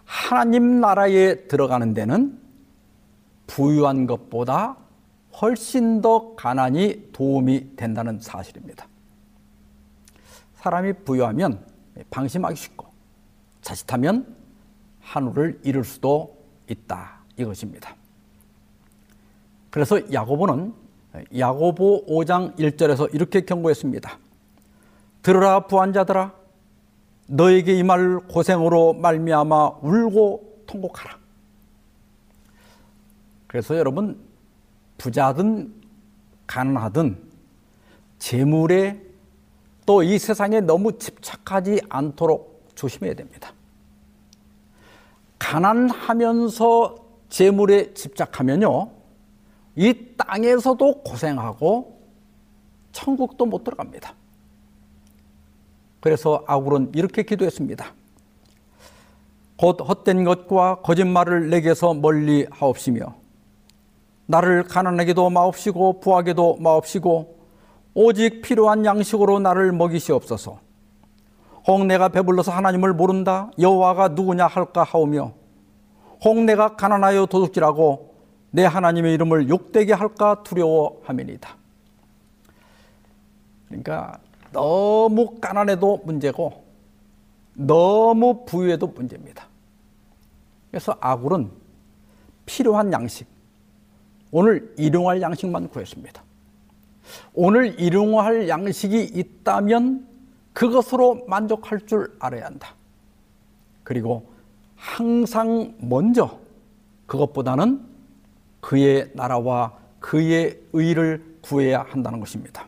하나님 0.05 0.81
나라에 0.81 1.47
들어가는 1.49 1.95
데는 1.95 2.39
부유한 3.47 4.07
것보다 4.07 4.77
훨씬 5.41 6.03
더 6.03 6.35
가난이 6.35 7.09
도움이 7.13 7.77
된다는 7.77 8.21
사실입니다. 8.21 8.87
사람이 10.57 10.93
부유하면 11.05 11.65
방심하기 12.11 12.57
쉽고 12.57 12.87
자칫하면 13.63 14.37
한우를 15.01 15.61
잃을 15.65 15.85
수도 15.85 16.37
있다 16.69 17.23
이것입니다. 17.39 17.97
그래서 19.71 20.13
야고보는 20.13 20.90
야고보 21.37 22.07
5장 22.07 22.57
1절에서 22.57 23.13
이렇게 23.15 23.41
경고했습니다. 23.43 24.19
들으라 25.23 25.67
부한자들아 25.67 26.33
너에게 27.27 27.75
이 27.79 27.83
말 27.83 28.19
고생으로 28.29 28.95
말미암아 28.95 29.79
울고 29.83 30.63
통곡하라. 30.67 31.19
그래서 33.47 33.77
여러분 33.77 34.19
부자든 34.99 35.73
가난하든 36.47 37.19
재물에 38.19 39.01
또 39.87 40.03
이 40.03 40.19
세상에 40.19 40.61
너무 40.61 40.97
집착하지 40.99 41.81
않도록 41.89 42.71
조심해야 42.77 43.15
됩니다. 43.15 43.53
가난하면서 45.39 46.95
재물에 47.29 47.93
집착하면요, 47.95 48.91
이 49.81 49.95
땅에서도 50.19 51.01
고생하고 51.01 51.99
천국도 52.93 53.47
못 53.47 53.65
들어갑니다. 53.65 54.13
그래서 56.01 56.45
아굴은 56.47 56.93
이렇게 56.95 57.23
기도했습니다. 57.23 57.87
곧 59.57 59.81
헛된 59.81 60.25
것과 60.25 60.83
거짓말을 60.83 61.49
내게서 61.49 61.95
멀리 61.95 62.47
하옵시며 62.51 63.15
나를 64.27 64.65
가난하게도 64.65 65.31
마옵시고 65.31 66.01
부하게도 66.01 66.59
마옵시고 66.61 67.39
오직 67.95 68.43
필요한 68.43 68.85
양식으로 68.85 69.39
나를 69.39 69.73
먹이시옵소서. 69.73 70.59
혹 71.67 71.87
내가 71.87 72.11
배불러서 72.11 72.53
하나님을 72.53 72.93
모른다 72.93 73.51
여호와가 73.59 74.09
누구냐 74.09 74.47
할까 74.47 74.83
하오며 74.83 75.33
혹 76.23 76.39
내가 76.45 76.77
가난하여 76.77 77.25
도둑질하고 77.25 78.10
내 78.51 78.65
하나님의 78.65 79.15
이름을 79.15 79.49
욕되게 79.49 79.93
할까 79.93 80.43
두려워함이니다. 80.43 81.57
그러니까 83.69 84.19
너무 84.53 85.39
가난해도 85.41 86.03
문제고 86.05 86.65
너무 87.55 88.45
부유해도 88.45 88.89
문제입니다. 88.89 89.47
그래서 90.71 90.97
아굴은 91.01 91.51
필요한 92.47 92.93
양식, 92.93 93.27
오늘 94.33 94.75
일용할 94.77 95.21
양식만 95.23 95.69
구했습니다. 95.69 96.23
오늘 97.35 97.79
일용할 97.79 98.49
양식이 98.49 99.03
있다면 99.03 100.07
그것으로 100.53 101.27
만족할 101.27 101.87
줄 101.87 102.17
알아야 102.19 102.47
한다. 102.47 102.75
그리고 103.85 104.29
항상 104.77 105.75
먼저 105.79 106.39
그것보다는 107.07 107.90
그의 108.61 109.11
나라와 109.15 109.73
그의 109.99 110.61
의를 110.73 111.39
구해야 111.43 111.83
한다는 111.83 112.21
것입니다. 112.21 112.67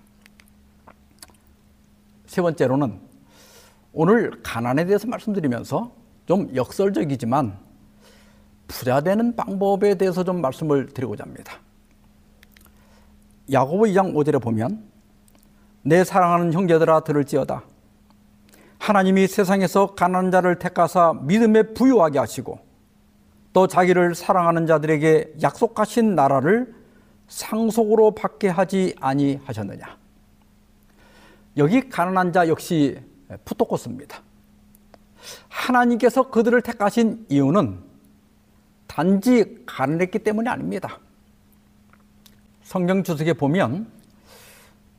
세 2.26 2.40
번째로는 2.40 2.99
오늘 3.93 4.43
가난에 4.43 4.84
대해서 4.86 5.07
말씀드리면서 5.07 5.93
좀 6.26 6.55
역설적이지만 6.55 7.59
부자 8.66 9.03
되는 9.03 9.36
방법에 9.36 9.97
대해서 9.97 10.24
좀 10.24 10.40
말씀을 10.40 10.86
드리고자 10.86 11.24
합니다. 11.24 11.59
야고보 13.51 13.84
2장 13.84 14.14
5절에 14.14 14.40
보면 14.40 14.84
내 15.82 16.05
사랑하는 16.05 16.53
형제들아 16.53 17.01
들을지어다 17.01 17.64
하나님이 18.78 19.26
세상에서 19.26 19.95
가난한 19.95 20.30
자를 20.30 20.59
택하사 20.59 21.12
믿음에 21.22 21.74
부유하게 21.74 22.18
하시고 22.18 22.72
또 23.53 23.66
자기를 23.66 24.14
사랑하는 24.14 24.66
자들에게 24.66 25.34
약속하신 25.42 26.14
나라를 26.14 26.74
상속으로 27.28 28.12
받게 28.12 28.48
하지 28.48 28.94
아니하셨느냐. 29.00 29.96
여기 31.59 31.88
가난한 31.88 32.32
자 32.32 32.48
역시 32.48 32.98
푸토코스입니다. 33.44 34.22
하나님께서 35.48 36.30
그들을 36.30 36.61
택하신 36.62 37.26
이유는 37.28 37.78
단지 38.86 39.62
가난했기 39.66 40.18
때문이 40.20 40.48
아닙니다. 40.48 40.98
성경 42.62 43.03
주석에 43.03 43.34
보면 43.34 43.86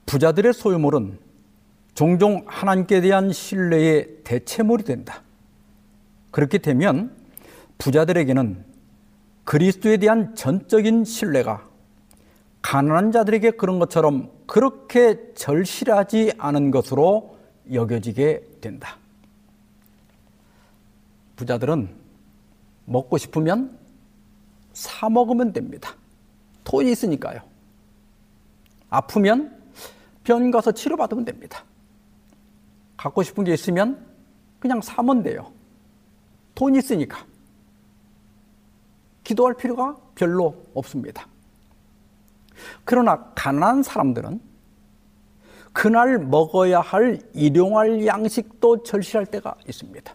부자들의 0.06 0.54
소유물은 0.54 1.18
종종 1.96 2.44
하나님께 2.48 3.02
대한 3.02 3.32
신뢰의 3.32 4.24
대체물이 4.24 4.84
된다. 4.84 5.22
그렇게 6.32 6.58
되면 6.58 7.16
부자들에게는 7.78 8.66
그리스도에 9.44 9.98
대한 9.98 10.36
전적인 10.36 11.04
신뢰가 11.04 11.68
가난한 12.62 13.12
자들에게 13.12 13.52
그런 13.52 13.78
것처럼 13.78 14.32
그렇게 14.48 15.34
절실하지 15.34 16.34
않은 16.38 16.72
것으로 16.72 17.38
여겨지게 17.72 18.60
된다. 18.62 18.98
부자들은 21.36 21.90
먹고 22.86 23.18
싶으면 23.18 23.78
사 24.72 25.10
먹으면 25.10 25.54
됩니다. 25.54 25.96
돈이 26.64 26.92
있으니까요. 26.92 27.42
아프면 28.90 29.62
병원 30.24 30.52
가서 30.52 30.72
치료받으면 30.72 31.26
됩니다. 31.26 31.64
갖고 32.96 33.24
싶은 33.24 33.44
게 33.44 33.54
있으면 33.54 34.06
그냥 34.60 34.82
사면 34.82 35.24
돼요. 35.24 35.52
돈이 36.56 36.78
있으니까. 36.78 37.26
기도할 39.24 39.54
필요가 39.56 39.96
별로 40.16 40.64
없습니다. 40.74 41.28
그러나 42.84 43.32
가난한 43.36 43.84
사람들은 43.84 44.40
그날 45.72 46.20
먹어야 46.20 46.82
할 46.82 47.20
일용할 47.34 48.06
양식도 48.06 48.84
절실할 48.84 49.26
때가 49.26 49.56
있습니다. 49.68 50.14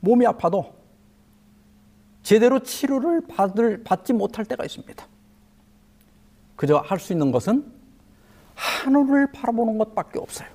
몸이 0.00 0.26
아파도 0.26 0.74
제대로 2.22 2.58
치료를 2.60 3.26
받을, 3.28 3.82
받지 3.84 4.12
못할 4.12 4.44
때가 4.44 4.64
있습니다. 4.64 5.06
그저 6.56 6.78
할 6.78 6.98
수 6.98 7.12
있는 7.12 7.30
것은 7.30 7.64
하늘을 8.54 9.32
바라보는 9.32 9.78
것밖에 9.78 10.18
없어요. 10.18 10.48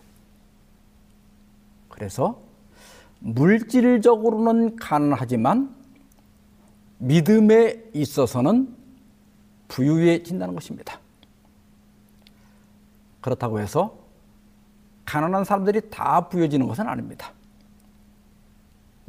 그래서 1.89 2.39
물질적으로는 3.19 4.75
가난하지만 4.75 5.75
믿음에 6.99 7.83
있어서는 7.93 8.75
부유해진다는 9.67 10.53
것입니다. 10.55 10.99
그렇다고 13.21 13.59
해서 13.59 13.97
가난한 15.05 15.43
사람들이 15.43 15.89
다 15.89 16.27
부유해지는 16.29 16.67
것은 16.67 16.87
아닙니다. 16.87 17.33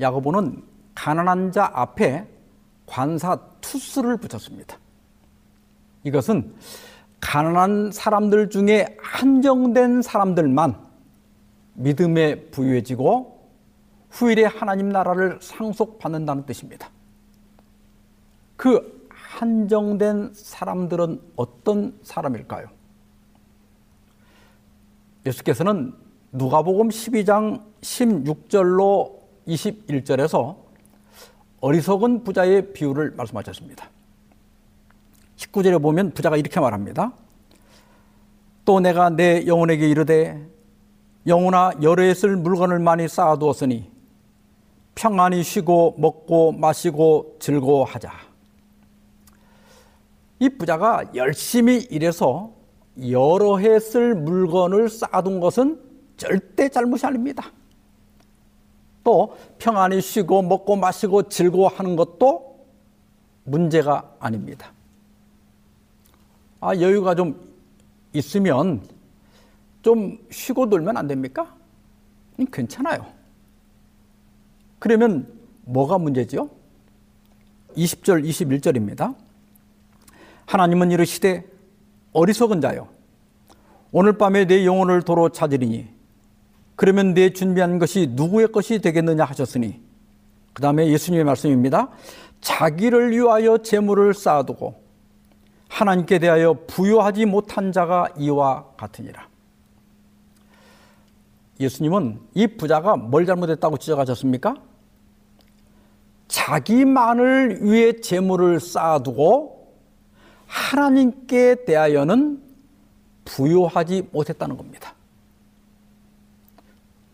야고보는 0.01 0.63
가난한 0.95 1.53
자 1.53 1.71
앞에 1.75 2.27
관사 2.87 3.39
투스를 3.61 4.17
붙였습니다. 4.17 4.77
이것은 6.05 6.55
가난한 7.21 7.91
사람들 7.93 8.51
중에 8.51 8.97
한정된 9.01 10.03
사람들만 10.03 10.77
믿음에 11.75 12.47
부유해지고 12.51 13.39
후일에 14.11 14.45
하나님 14.45 14.89
나라를 14.89 15.39
상속받는다는 15.41 16.47
뜻입니다. 16.47 16.91
그 18.59 19.09
한정된 19.09 20.33
사람들은 20.35 21.23
어떤 21.37 21.97
사람일까요? 22.03 22.67
예수께서는 25.25 25.95
누가복음 26.33 26.89
12장 26.89 27.63
16절로 27.81 29.17
21절에서 29.47 30.57
어리석은 31.61 32.25
부자의 32.25 32.73
비유를 32.73 33.13
말씀하셨습니다. 33.13 33.89
19절에 35.37 35.81
보면 35.81 36.11
부자가 36.11 36.37
이렇게 36.37 36.59
말합니다. 36.59 37.13
또 38.65 38.81
내가 38.81 39.09
내 39.09 39.47
영혼에게 39.47 39.89
이르되 39.89 40.45
영혼아 41.29 41.75
열에 41.81 42.13
쓸 42.13 42.37
물건을 42.37 42.81
많이 42.81 43.07
쌓아두었으니 43.07 43.89
평안히 44.97 45.45
쉬고 45.45 45.95
먹고 45.97 46.51
마시고 46.51 47.37
즐거워하자. 47.39 48.28
이 50.41 50.49
부자가 50.49 51.05
열심히 51.15 51.79
일해서 51.91 52.53
여러 53.11 53.59
해 53.59 53.79
쓸 53.79 54.15
물건을 54.15 54.89
쌓아둔 54.89 55.41
것은 55.41 55.81
절대 56.17 56.69
잘못이 56.69 57.07
아닙니다. 57.07 57.53
또 59.05 59.37
평안히 59.59 60.01
쉬고 60.01 60.43
먹고 60.43 60.77
마시고 60.77 61.29
즐거워하는 61.29 61.97
것도 61.97 62.67
문제가 63.45 64.15
아닙니다. 64.19 64.73
아, 66.61 66.75
여유가 66.77 67.15
좀 67.15 67.41
있으면 68.13 68.83
좀 69.83 70.19
쉬고 70.31 70.67
놀면 70.67 70.97
안 70.97 71.07
됩니까? 71.07 71.55
괜찮아요. 72.53 73.07
그러면 74.79 75.33
뭐가 75.63 75.99
문제죠? 75.99 76.51
20절, 77.77 78.25
21절입니다. 78.29 79.15
하나님은 80.49 80.91
이르시되 80.91 81.45
어리석은 82.15 82.63
자여 82.63 82.89
오늘 83.93 84.17
밤에 84.17 84.47
내 84.47 84.65
영혼을 84.65 85.03
도로 85.03 85.29
찾으리니 85.29 85.89
그러면 86.75 87.13
내 87.13 87.35
준비한 87.35 87.79
것이 87.79 88.09
누구의 88.13 88.51
것이 88.51 88.79
되겠느냐 88.79 89.25
하셨으니 89.25 89.79
그 90.55 90.63
다음에 90.63 90.89
예수님의 90.89 91.25
말씀입니다. 91.25 91.91
자기를 92.41 93.13
위하여 93.13 93.59
재물을 93.59 94.15
쌓아두고 94.15 94.83
하나님께 95.69 96.19
대하여 96.19 96.55
부여하지 96.67 97.27
못한 97.27 97.71
자가 97.71 98.09
이와 98.17 98.69
같으니라. 98.79 99.29
예수님은 101.61 102.21
이 102.35 102.47
부자가 102.47 102.97
뭘 102.97 103.27
잘못했다고 103.27 103.77
지적하셨습니까? 103.77 104.55
자기만을 106.29 107.59
위해 107.63 108.01
재물을 108.01 108.61
쌓아두고 108.61 109.58
하나님께 110.49 111.65
대하여는 111.67 112.43
부여하지 113.25 114.09
못했다는 114.11 114.57
겁니다. 114.57 114.95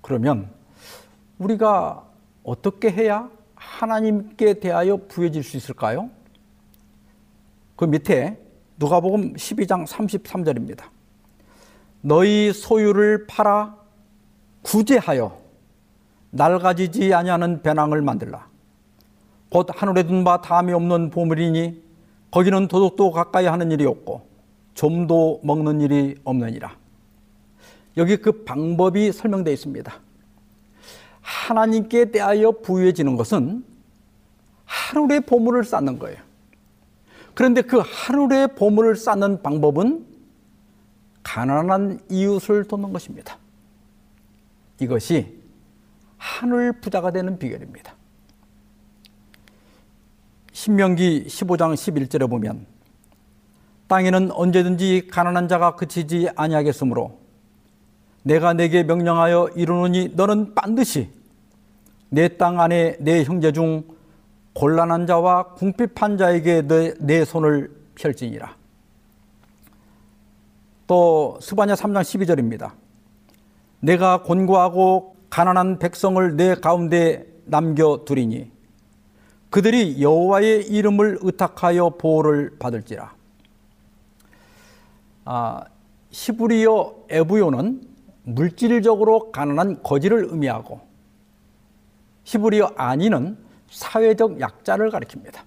그러면 0.01 0.49
우리가 1.39 2.05
어떻게 2.45 2.91
해야 2.91 3.29
하나님께 3.55 4.61
대하여 4.61 4.97
부여질 5.09 5.43
수 5.43 5.57
있을까요? 5.57 6.11
그 7.77 7.85
밑에 7.85 8.39
누가복음 8.79 9.35
12장 9.35 9.87
33절입니다. 9.87 10.85
너희 12.01 12.53
소유를 12.53 13.27
팔아 13.27 13.77
구제하여 14.63 15.41
낡아지지 16.31 17.15
아니하는 17.15 17.63
배낭을 17.63 18.03
만들라. 18.03 18.49
곧 19.49 19.69
하늘에 19.71 20.03
둔 20.05 20.25
바 20.25 20.41
다음이 20.41 20.73
없는 20.73 21.11
보물이니 21.11 21.84
거기는 22.35 22.67
도둑도 22.67 23.13
가까이 23.13 23.47
하는 23.47 23.71
일이 23.71 23.87
없고 23.87 24.27
좀도 24.75 25.43
먹는 25.45 25.81
일이 25.81 26.17
없느니라. 26.25 26.77
여기 27.97 28.17
그 28.17 28.43
방법이 28.43 29.13
설명되어 29.13 29.55
있습니다. 29.55 29.95
하나님께 31.21 32.11
대하여 32.11 32.51
부유해지는 32.51 33.15
것은 33.15 33.65
하루의 34.65 35.21
보물을 35.21 35.63
쌓는 35.63 36.01
거예요. 36.01 36.19
그런데 37.35 37.63
그 37.63 37.81
하루의 37.85 38.57
보물을 38.57 38.97
쌓는 38.97 39.41
방법은 39.41 40.05
가난한 41.23 42.01
이웃을 42.11 42.65
돕는 42.65 42.93
것입니다. 42.93 43.39
이것이 44.81 45.39
하늘 46.17 46.73
부자가 46.81 47.13
되는 47.13 47.39
비결입니다. 47.39 47.95
신명기 50.55 51.25
15장 51.27 51.75
11절에 51.75 52.31
보면 52.31 52.65
땅에는 53.89 54.31
언제든지 54.31 55.09
가난한 55.11 55.49
자가 55.49 55.75
그치지 55.75 56.31
아니하겠으므로 56.37 57.19
내가 58.23 58.55
내게 58.55 58.85
명령하여 58.85 59.51
이루노니 59.57 60.13
너는 60.15 60.55
반드시 60.55 61.11
내 62.09 62.29
땅 62.29 62.61
안에 62.61 62.97
내 63.01 63.25
형제 63.25 63.51
중 63.51 63.83
곤란한 64.55 65.09
자와 65.09 65.55
궁핍한 65.55 66.17
자에게 66.17 66.63
내, 66.63 66.95
내 67.01 67.25
손을 67.25 67.75
펼지니라. 67.97 68.55
또 70.87 71.37
스바냐 71.43 71.75
3장 71.75 72.03
12절입니다. 72.03 72.71
내가 73.81 74.23
곤고하고 74.23 75.17
가난한 75.29 75.81
백성을 75.81 76.37
내 76.37 76.55
가운데 76.55 77.27
남겨 77.47 78.05
두리니 78.05 78.54
그들이 79.55 80.03
여호와의 80.03 80.67
이름을 80.67 81.19
의탁하여 81.23 81.91
보호를 81.91 82.57
받을지라. 82.59 83.15
아, 85.27 85.65
시브리어 86.11 87.05
에브요는 87.09 87.87
물질적으로 88.25 89.31
가난한 89.31 89.85
거지를 89.85 90.25
의미하고 90.25 90.81
히브리어 92.25 92.73
아니는 92.75 93.39
사회적 93.71 94.41
약자를 94.41 94.91
가리킵니다. 94.91 95.43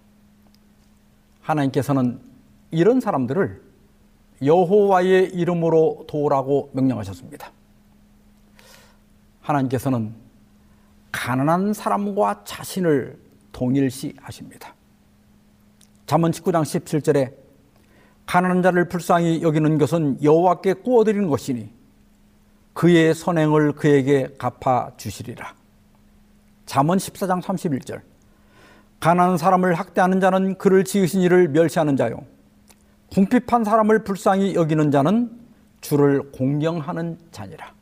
하나님께서는 1.42 2.22
이런 2.72 3.02
사람들을 3.02 3.62
여호와의 4.42 5.34
이름으로 5.34 6.06
도우라고 6.08 6.70
명령하셨습니다. 6.72 7.52
하나님께서는 9.42 10.14
가난한 11.12 11.74
사람과 11.74 12.46
자신을 12.46 13.27
동일시 13.58 14.14
하십니다. 14.22 14.76
잠언 16.06 16.30
19장 16.30 16.62
17절에 16.62 17.34
가난한 18.28 18.62
자를 18.62 18.88
불쌍히 18.88 19.42
여기는 19.42 19.80
것은 19.80 20.22
여호와께 20.22 20.74
구워드리는 20.76 21.28
것이니 21.28 21.74
그의 22.74 23.16
선행을 23.16 23.72
그에게 23.72 24.28
갚아 24.38 24.92
주시리라. 24.98 25.56
잠언 26.68 27.00
14장 27.00 27.42
31절 27.42 28.02
가난한 29.00 29.40
사람을 29.40 29.74
학대하는 29.74 30.20
자는 30.20 30.60
그를 30.60 30.84
지으신 30.84 31.22
이를 31.22 31.48
멸시하는 31.48 31.98
자요 31.98 32.20
궁핍한 33.12 33.64
사람을 33.64 34.04
불쌍히 34.04 34.54
여기는 34.54 34.92
자는 34.92 35.32
주를 35.82 36.32
공경하는 36.32 37.18
자니라. 37.32 37.74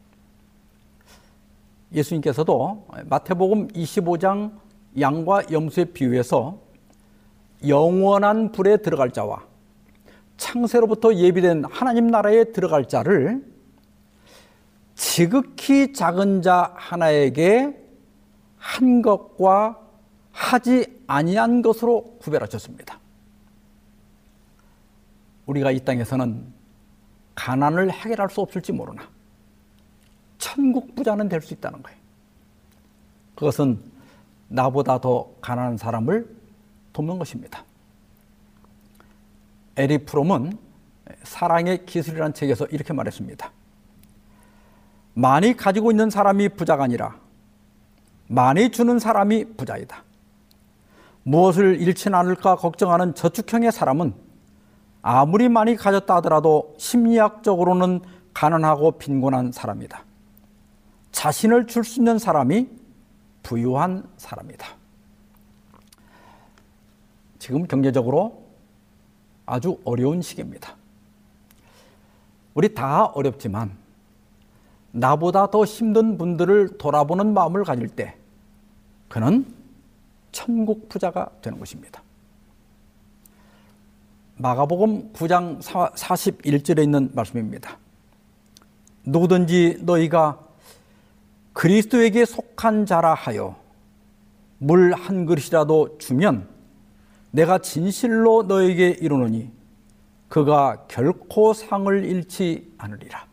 예수님께서도 1.92 2.88
마태복음 3.08 3.68
25장 3.70 4.65
양과 5.00 5.52
염소의 5.52 5.94
비유에서 5.94 6.60
영원한 7.68 8.52
불에 8.52 8.78
들어갈 8.78 9.12
자와 9.12 9.44
창세로부터 10.38 11.16
예비된 11.16 11.66
하나님 11.66 12.08
나라에 12.08 12.46
들어갈 12.52 12.88
자를 12.88 13.44
지극히 14.96 15.94
작은 15.94 16.42
자 16.42 16.74
하나에게 16.76 17.82
한 18.58 19.02
것과 19.02 19.80
하지 20.32 21.02
아니한 21.08 21.62
것으로 21.62 22.18
구별하셨습니다. 22.20 23.00
우리가 25.46 25.72
이 25.72 25.80
땅에서는 25.80 26.54
가난을 27.36 27.92
해결할 27.92 28.30
수 28.30 28.42
없을지 28.42 28.72
모르나 28.72 29.08
천국 30.38 30.96
부자는 30.96 31.30
될 31.30 31.42
수 31.42 31.54
있다는 31.54 31.82
거예요. 31.84 32.00
그것은 33.36 33.80
나보다 34.48 35.00
더 35.00 35.30
가난한 35.42 35.78
사람을 35.78 36.36
돕는 36.94 37.20
것입니다. 37.20 37.64
에리 39.78 40.06
프롬은 40.06 40.58
사랑의 41.24 41.86
기술이라는 41.86 42.34
책에서 42.34 42.66
이렇게 42.68 42.94
말했습니다. 42.94 43.52
많이 45.14 45.56
가지고 45.56 45.92
있는 45.92 46.10
사람이 46.10 46.50
부자가 46.50 46.84
아니라 46.84 47.16
많이 48.28 48.72
주는 48.72 49.00
사람이 49.00 49.56
부자이다. 49.56 50.04
무엇을 51.24 51.82
잃지 51.82 52.10
않을까 52.10 52.56
걱정하는 52.56 53.16
저축형의 53.16 53.72
사람은 53.72 54.14
아무리 55.02 55.50
많이 55.50 55.76
가졌다 55.76 56.16
하더라도 56.16 56.76
심리학적으로는 56.78 58.02
가난하고 58.34 58.94
빈곤한 58.94 59.52
사람이다. 59.52 60.04
자신을 61.12 61.68
줄 61.68 61.84
수 61.84 62.00
있는 62.00 62.20
사람이 62.20 62.68
부유한 63.46 64.04
사람이다. 64.18 64.66
지금 67.38 67.68
경제적으로 67.68 68.44
아주 69.46 69.80
어려운 69.84 70.24
시기입니다. 70.24 70.76
우리 72.56 72.74
다 72.74 73.06
어렵지만 73.06 73.78
나보다 74.92 75.52
더 75.52 75.64
힘든 75.64 76.18
분들을 76.18 76.80
돌아보는 76.80 77.36
마음을 77.36 77.64
가질 77.64 77.88
때 77.90 78.18
그는 79.10 79.46
천국 80.32 80.90
부자가 80.90 81.30
되는 81.44 81.60
것입니다. 81.60 82.02
마가복음 84.38 85.14
9장 85.14 85.62
41절에 85.62 86.82
있는 86.82 87.12
말씀입니다. 87.14 87.78
누구든지 89.04 89.82
너희가 89.82 90.45
그리스도에게 91.56 92.26
속한 92.26 92.86
자라 92.86 93.14
하여 93.14 93.56
물 94.58 94.94
한 94.94 95.26
그릇이라도 95.26 95.98
주면 95.98 96.48
내가 97.32 97.58
진실로 97.60 98.44
너에게 98.44 98.90
이르노니 98.90 99.52
그가 100.28 100.86
결코 100.88 101.54
상을 101.54 102.04
잃지 102.04 102.74
않으리라. 102.78 103.26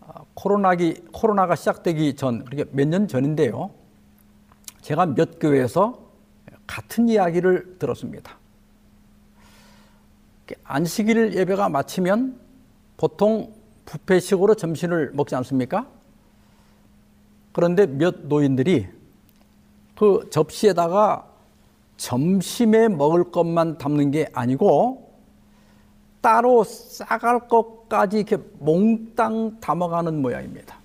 아, 0.00 0.22
코로나기, 0.34 0.94
코로나가 1.12 1.56
시작되기 1.56 2.14
전, 2.16 2.44
그러니까 2.44 2.70
몇 2.74 2.86
년 2.88 3.08
전인데요. 3.08 3.70
제가 4.82 5.06
몇 5.06 5.38
교회에서 5.38 5.98
같은 6.66 7.08
이야기를 7.08 7.78
들었습니다. 7.78 8.36
안식일 10.64 11.34
예배가 11.34 11.68
마치면 11.68 12.38
보통 12.96 13.52
부패식으로 13.88 14.54
점심을 14.54 15.12
먹지 15.14 15.34
않습니까? 15.36 15.86
그런데 17.52 17.86
몇 17.86 18.26
노인들이 18.26 18.86
그 19.96 20.28
접시에다가 20.30 21.26
점심에 21.96 22.88
먹을 22.88 23.30
것만 23.30 23.78
담는 23.78 24.10
게 24.10 24.28
아니고 24.34 25.10
따로 26.20 26.62
싸갈 26.64 27.48
것까지 27.48 28.18
이렇게 28.18 28.36
몽땅 28.58 29.60
담아가는 29.60 30.20
모양입니다. 30.20 30.78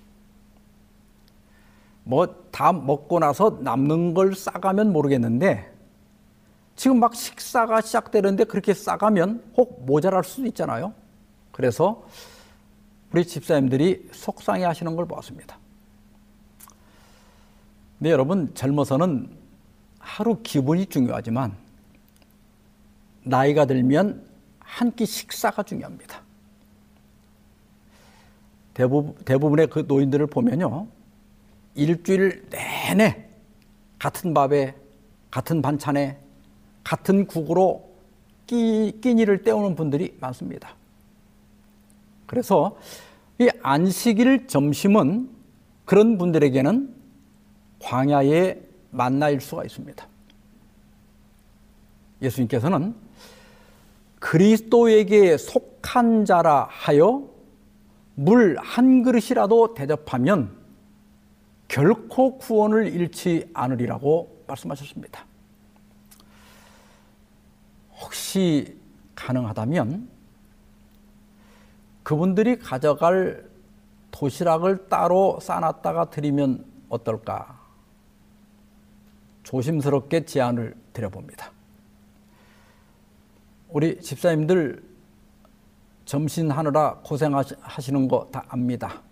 뭐 2.04 2.44
다 2.54 2.72
먹고 2.72 3.18
나서 3.18 3.58
남는 3.62 4.14
걸 4.14 4.32
싸가면 4.32 4.92
모르겠는데 4.92 5.72
지금 6.76 7.00
막 7.00 7.16
식사가 7.16 7.80
시작되는데 7.80 8.44
그렇게 8.44 8.72
싸가면 8.72 9.42
혹 9.56 9.84
모자랄 9.84 10.22
수도 10.22 10.46
있잖아요. 10.46 10.94
그래서 11.50 12.04
우리 13.14 13.24
집사님들이 13.24 14.08
속상해 14.10 14.64
하시는 14.64 14.96
걸 14.96 15.06
보았습니다. 15.06 15.56
네, 18.00 18.10
여러분, 18.10 18.52
젊어서는 18.56 19.30
하루 20.00 20.42
기분이 20.42 20.86
중요하지만 20.86 21.56
나이가 23.22 23.66
들면 23.66 24.26
한 24.58 24.90
끼 24.96 25.06
식사가 25.06 25.62
중요합니다. 25.62 26.22
대부분, 28.74 29.14
대부분의 29.24 29.68
그 29.68 29.84
노인들을 29.86 30.26
보면요. 30.26 30.88
일주일 31.76 32.48
내내 32.50 33.28
같은 34.00 34.34
밥에, 34.34 34.74
같은 35.30 35.62
반찬에, 35.62 36.18
같은 36.82 37.28
국으로 37.28 37.94
끼, 38.48 38.98
끼니를 39.00 39.44
때우는 39.44 39.76
분들이 39.76 40.16
많습니다. 40.20 40.74
그래서 42.26 42.76
이 43.38 43.48
안식일 43.62 44.46
점심은 44.46 45.30
그런 45.84 46.18
분들에게는 46.18 46.94
광야의 47.80 48.62
만나일 48.90 49.40
수가 49.40 49.64
있습니다. 49.64 50.06
예수님께서는 52.22 52.94
그리스도에게 54.20 55.36
속한 55.36 56.24
자라 56.24 56.66
하여 56.70 57.28
물 58.14 58.56
한 58.58 59.02
그릇이라도 59.02 59.74
대접하면 59.74 60.56
결코 61.68 62.38
구원을 62.38 62.86
잃지 62.86 63.50
않으리라고 63.52 64.44
말씀하셨습니다. 64.46 65.26
혹시 68.00 68.78
가능하다면 69.14 70.08
그분들이 72.04 72.58
가져갈 72.58 73.50
도시락을 74.12 74.88
따로 74.88 75.40
싸놨다가 75.40 76.10
드리면 76.10 76.64
어떨까? 76.88 77.60
조심스럽게 79.42 80.24
제안을 80.24 80.76
드려봅니다. 80.92 81.50
우리 83.70 84.00
집사님들 84.00 84.82
점심하느라 86.04 87.00
고생하시는 87.02 88.06
거 88.06 88.28
다 88.30 88.44
압니다. 88.48 89.02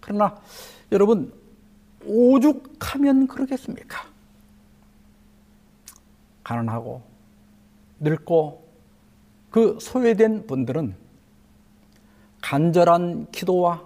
그러나 0.00 0.40
여러분 0.92 1.32
오죽하면 2.04 3.26
그러겠습니까? 3.26 4.06
가난하고 6.44 7.02
늙고 8.00 8.68
그 9.50 9.78
소외된 9.80 10.46
분들은 10.46 10.94
간절한 12.40 13.30
기도와 13.30 13.82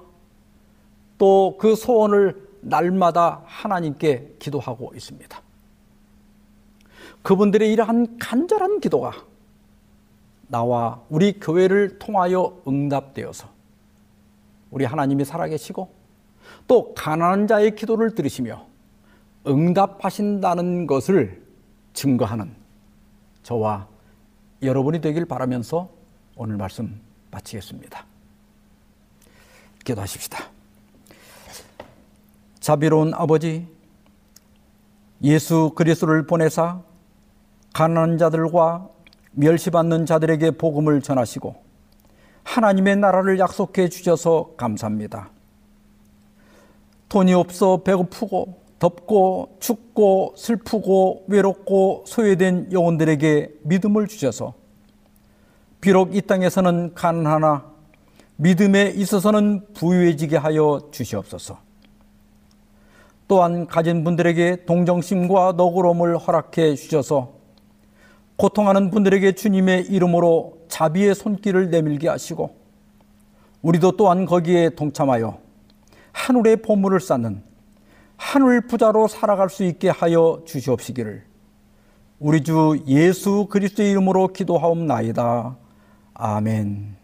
또 1.18 1.56
그 1.58 1.74
소원을 1.74 2.44
날마다 2.60 3.42
하나님께 3.44 4.36
기도하고 4.38 4.92
있습니다. 4.94 5.42
그분들의 7.22 7.72
이러한 7.72 8.18
간절한 8.18 8.80
기도가 8.80 9.12
나와 10.48 11.02
우리 11.08 11.40
교회를 11.40 11.98
통하여 11.98 12.60
응답되어서 12.66 13.48
우리 14.70 14.84
하나님이 14.84 15.24
살아계시고 15.24 15.88
또 16.66 16.94
가난한 16.94 17.46
자의 17.46 17.74
기도를 17.74 18.14
들으시며 18.14 18.66
응답하신다는 19.46 20.86
것을 20.86 21.42
증거하는 21.92 22.54
저와 23.42 23.88
여러분이 24.62 25.00
되길 25.00 25.26
바라면서 25.26 25.88
오늘 26.36 26.56
말씀 26.56 27.00
마치겠습니다. 27.30 28.13
기도하십시다. 29.84 30.50
자비로운 32.60 33.12
아버지, 33.14 33.68
예수 35.22 35.72
그리스도를 35.74 36.26
보내사 36.26 36.80
가난한 37.74 38.18
자들과 38.18 38.88
멸시받는 39.32 40.06
자들에게 40.06 40.52
복음을 40.52 41.02
전하시고 41.02 41.56
하나님의 42.44 42.96
나라를 42.96 43.38
약속해 43.38 43.88
주셔서 43.88 44.52
감사합니다. 44.56 45.30
돈이 47.08 47.34
없어 47.34 47.82
배고프고 47.82 48.62
덥고 48.78 49.56
춥고 49.60 50.34
슬프고 50.36 51.24
외롭고 51.28 52.04
소외된 52.06 52.72
영혼들에게 52.72 53.60
믿음을 53.62 54.08
주셔서 54.08 54.54
비록 55.80 56.14
이 56.14 56.20
땅에서는 56.20 56.94
가난하나 56.94 57.73
믿음에 58.36 58.90
있어서는 58.90 59.72
부유해지게 59.74 60.36
하여 60.36 60.88
주시옵소서. 60.90 61.58
또한 63.26 63.66
가진 63.66 64.04
분들에게 64.04 64.64
동정심과 64.66 65.54
너그러움을 65.56 66.18
허락해 66.18 66.74
주셔서 66.74 67.32
고통하는 68.36 68.90
분들에게 68.90 69.32
주님의 69.32 69.86
이름으로 69.86 70.58
자비의 70.68 71.14
손길을 71.14 71.70
내밀게 71.70 72.08
하시고 72.08 72.56
우리도 73.62 73.92
또한 73.96 74.26
거기에 74.26 74.70
동참하여 74.70 75.38
하늘의 76.12 76.56
보물을 76.62 77.00
쌓는 77.00 77.42
하늘 78.16 78.66
부자로 78.66 79.08
살아갈 79.08 79.48
수 79.48 79.64
있게 79.64 79.88
하여 79.88 80.42
주시옵시기를 80.46 81.24
우리 82.18 82.42
주 82.42 82.82
예수 82.86 83.46
그리스도의 83.50 83.90
이름으로 83.90 84.28
기도하옵나이다. 84.28 85.56
아멘. 86.14 87.03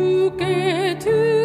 합하 0.00 1.39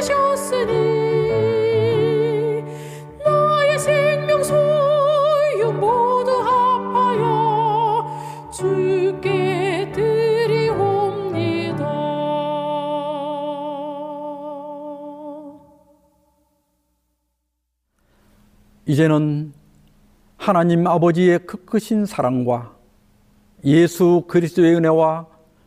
씻으셨으니 0.00 0.72
나의 3.24 3.78
생명 3.78 4.42
소유 4.42 5.72
모두 5.72 6.30
합하여 6.32 8.06
주께 8.52 9.90
드리옵니다. 9.92 11.84
이제는 18.86 19.52
하나님 20.36 20.86
아버지의 20.86 21.40
그 21.46 21.64
크신 21.64 22.06
사랑과 22.06 22.76
예수 23.64 24.24
그리스도의 24.28 24.76
은혜와 24.76 25.26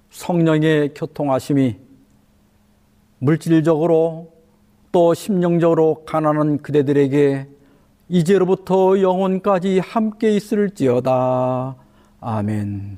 성령의 0.10 0.94
교통하심이 0.96 1.91
물질적으로 3.22 4.34
또 4.92 5.14
심령적으로 5.14 6.04
가난한 6.06 6.58
그대들에게 6.64 7.48
이제로부터 8.10 9.00
영원까지 9.00 9.80
함께 9.80 10.32
있을지어다. 10.32 11.76
아멘. 12.20 12.98